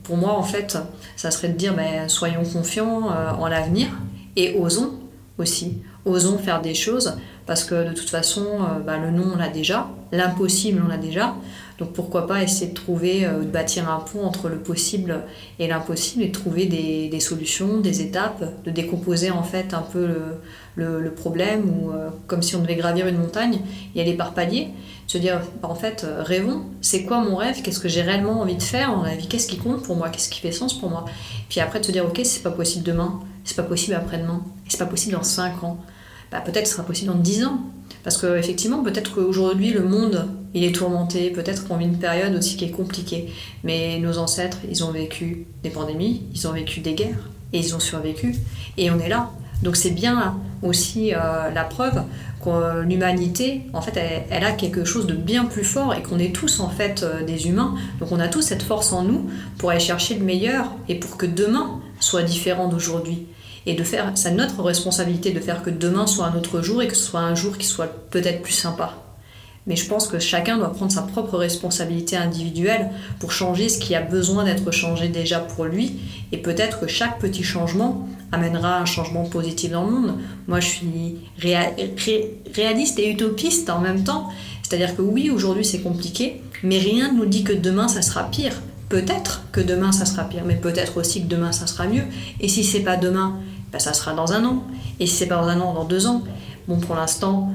[0.04, 0.78] Pour moi, en fait,
[1.16, 3.88] ça serait de dire ben, soyons confiants en l'avenir
[4.36, 4.94] et osons
[5.38, 5.82] aussi.
[6.06, 8.46] Osons faire des choses parce que de toute façon,
[8.86, 11.36] bah, le non, on l'a déjà, l'impossible, on l'a déjà.
[11.80, 15.22] Donc pourquoi pas essayer de trouver, euh, de bâtir un pont entre le possible
[15.60, 20.08] et l'impossible et trouver des, solutions, des étapes, de décomposer en fait un peu
[20.76, 23.60] le, problème ou euh, comme si on devait gravir une montagne,
[23.96, 24.70] y aller par paliers,
[25.14, 27.62] Se dire, bah, en fait, euh, rêvons, c'est quoi mon rêve?
[27.62, 29.28] Qu'est-ce que j'ai réellement envie de faire dans la vie?
[29.28, 30.10] Qu'est-ce qui compte pour moi?
[30.10, 31.06] Qu'est-ce qui fait sens pour moi?
[31.50, 34.80] Puis après, de se dire, ok, c'est pas possible demain, c'est pas possible après-demain, c'est
[34.80, 35.78] pas possible dans 5 ans,
[36.32, 37.60] bah, peut-être ce sera possible dans 10 ans.
[38.04, 42.58] Parce qu'effectivement, peut-être qu'aujourd'hui, le monde, il est tourmenté, peut-être qu'on vit une période aussi
[42.58, 43.32] qui est compliquée.
[43.64, 47.76] Mais nos ancêtres, ils ont vécu des pandémies, ils ont vécu des guerres, et ils
[47.76, 48.34] ont survécu.
[48.78, 49.30] Et on est là.
[49.64, 52.04] Donc c'est bien aussi euh, la preuve
[52.44, 53.98] que l'humanité, en fait,
[54.30, 57.24] elle, a quelque chose de bien plus fort et qu'on est tous en fait euh,
[57.24, 57.74] des humains.
[58.00, 61.16] Donc on a tous cette force en nous pour aller chercher le meilleur et pour
[61.16, 63.28] que demain soit différent d'aujourd'hui
[63.66, 66.90] et de faire, c'est notre responsabilité de faire que demain soit un autre jour et
[66.90, 68.96] que ce soit un jour qui soit peut-être plus sympa.
[69.66, 72.90] Mais je pense que chacun doit prendre sa propre responsabilité individuelle
[73.20, 76.02] pour changer ce qui a besoin d'être changé déjà pour lui.
[76.34, 80.14] Et peut-être que chaque petit changement amènera un changement positif dans le monde.
[80.48, 84.30] Moi, je suis réaliste et utopiste en même temps.
[84.64, 88.24] C'est-à-dire que oui, aujourd'hui c'est compliqué, mais rien ne nous dit que demain ça sera
[88.24, 88.62] pire.
[88.90, 92.04] Peut-être que demain ça sera pire, mais peut-être aussi que demain ça sera mieux.
[92.40, 93.40] Et si c'est pas demain,
[93.72, 94.64] ben, ça sera dans un an.
[95.00, 96.24] Et si c'est pas dans un an, dans deux ans.
[96.68, 97.52] Bon, pour l'instant,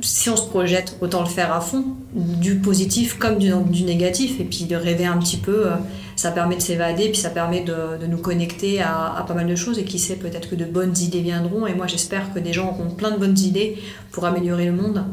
[0.00, 4.44] si on se projette, autant le faire à fond, du positif comme du, négatif, et
[4.44, 5.66] puis de rêver un petit peu.
[5.66, 5.76] Euh,
[6.16, 9.46] ça permet de s'évader, puis ça permet de, de nous connecter à, à, pas mal
[9.46, 11.66] de choses, et qui sait, peut-être que de bonnes idées viendront.
[11.66, 13.78] Et moi, j'espère que des gens auront plein de bonnes idées
[14.10, 15.04] pour améliorer le monde.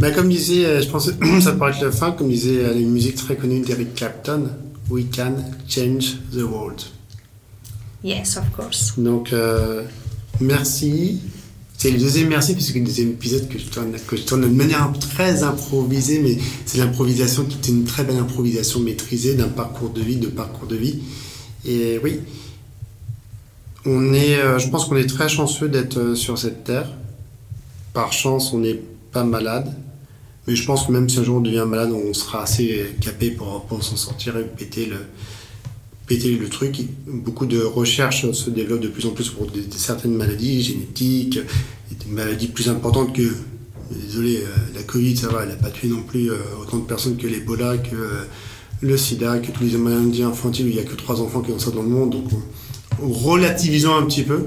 [0.00, 2.74] Mais comme disait, euh, je pense que ça pourrait être la fin, comme disait euh,
[2.74, 4.48] une musique très connue d'Eric Clapton,
[4.88, 5.36] We can
[5.68, 6.82] change the world.
[8.02, 8.94] Yes, of course.
[8.96, 9.84] Donc, euh,
[10.40, 11.20] merci.
[11.80, 14.42] C'est le deuxième merci, puisque c'est le deuxième épisode que je, tourne, que je tourne
[14.42, 19.48] de manière très improvisée, mais c'est l'improvisation qui est une très belle improvisation maîtrisée d'un
[19.48, 20.98] parcours de vie, de parcours de vie.
[21.64, 22.20] Et oui,
[23.86, 26.90] on est, euh, je pense qu'on est très chanceux d'être euh, sur cette terre.
[27.94, 29.74] Par chance, on n'est pas malade.
[30.46, 33.30] Mais je pense que même si un jour on devient malade, on sera assez capé
[33.30, 34.98] pour, pour s'en sortir et péter le,
[36.10, 36.80] péter le truc.
[37.06, 42.48] Beaucoup de recherches se développent de plus en plus pour certaines maladies génétiques, des maladies
[42.48, 43.30] plus importantes que.
[43.92, 46.84] Désolé, euh, la Covid, ça va, elle n'a pas tué non plus euh, autant de
[46.84, 48.24] personnes que l'Ebola, que euh,
[48.80, 51.58] le sida, que tous les maladies infantiles, il n'y a que trois enfants qui ont
[51.58, 52.10] ça dans le monde.
[52.10, 52.28] Donc,
[53.00, 54.46] relativisons un petit peu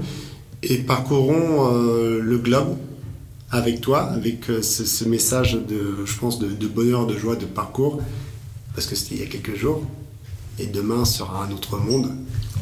[0.62, 2.76] et parcourons le globe
[3.50, 8.00] avec toi, avec ce, message de, je pense, de bonheur, de joie, de parcours,
[8.74, 9.82] parce que c'était il y a quelques jours
[10.58, 12.10] et demain sera un autre monde.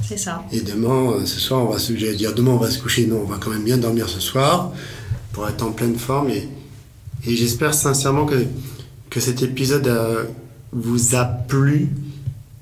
[0.03, 0.45] C'est ça.
[0.53, 3.21] Et demain, euh, ce soir, on va se, dire, demain on va se coucher, non,
[3.23, 4.73] on va quand même bien dormir ce soir
[5.33, 6.31] pour être en pleine forme.
[6.31, 6.49] Et,
[7.27, 8.45] et j'espère sincèrement que,
[9.11, 10.25] que cet épisode euh,
[10.73, 11.91] vous a plu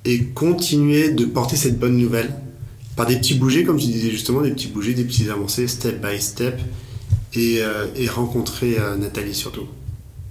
[0.04, 2.30] et continuez de porter cette bonne nouvelle
[2.96, 6.04] par des petits bougers, comme tu disais justement, des petits bougers, des petits avancées, step
[6.04, 6.60] by step,
[7.34, 9.66] et, euh, et rencontrer Nathalie surtout.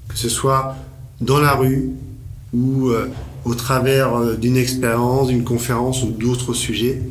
[0.07, 0.75] Que ce soit
[1.21, 1.91] dans la rue
[2.53, 2.91] ou
[3.45, 7.01] au travers euh, d'une expérience, d'une conférence ou d'autres sujets,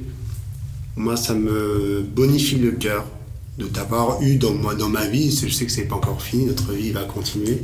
[0.96, 3.06] moi, ça me bonifie le cœur
[3.58, 5.30] de t'avoir eu dans, moi, dans ma vie.
[5.30, 7.62] Je sais que c'est pas encore fini, notre vie va continuer.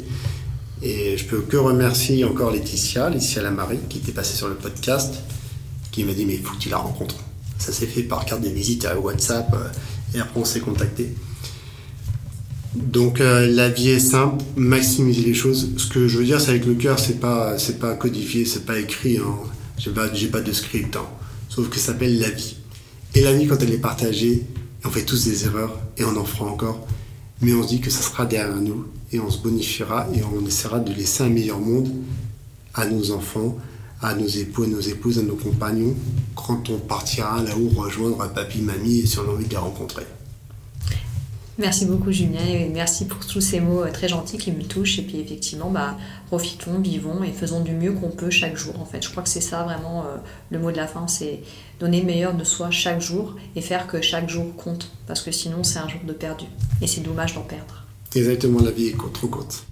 [0.83, 5.15] Et je peux que remercier encore Laetitia, Laetitia Lamarie, qui était passée sur le podcast,
[5.91, 7.17] qui m'a dit Mais il faut que tu la rencontres.
[7.59, 11.15] Ça s'est fait par carte de visite à WhatsApp, euh, et après on s'est contacté.
[12.75, 15.70] Donc euh, la vie est simple, maximiser les choses.
[15.77, 18.66] Ce que je veux dire, c'est avec le cœur, c'est pas c'est pas codifié, c'est
[18.66, 19.18] pas écrit.
[19.18, 19.37] Hein.
[19.79, 19.91] J'ai
[20.29, 20.97] pas de script.
[20.97, 21.07] Hein.
[21.49, 22.57] Sauf que ça s'appelle la vie.
[23.14, 24.45] Et la vie, quand elle est partagée,
[24.85, 26.87] on fait tous des erreurs et on en fera encore.
[27.41, 30.45] Mais on se dit que ça sera derrière nous et on se bonifiera et on
[30.47, 31.91] essaiera de laisser un meilleur monde
[32.75, 33.57] à nos enfants,
[34.03, 35.95] à nos époux, à nos épouses, à nos compagnons
[36.35, 40.05] quand on partira là-haut rejoindre papy, mamie et si on a envie de les rencontrer.
[41.57, 44.99] Merci beaucoup Julien et merci pour tous ces mots euh, très gentils qui me touchent.
[44.99, 45.97] Et puis effectivement, bah,
[46.27, 48.81] profitons, vivons et faisons du mieux qu'on peut chaque jour.
[48.81, 50.16] En fait, je crois que c'est ça vraiment euh,
[50.51, 51.41] le mot de la fin, c'est
[51.78, 54.91] donner le meilleur de soi chaque jour et faire que chaque jour compte.
[55.07, 56.47] Parce que sinon, c'est un jour de perdu.
[56.83, 57.85] Et c'est dommage d'en perdre.
[58.16, 59.65] Exactement, la vie est trop courte.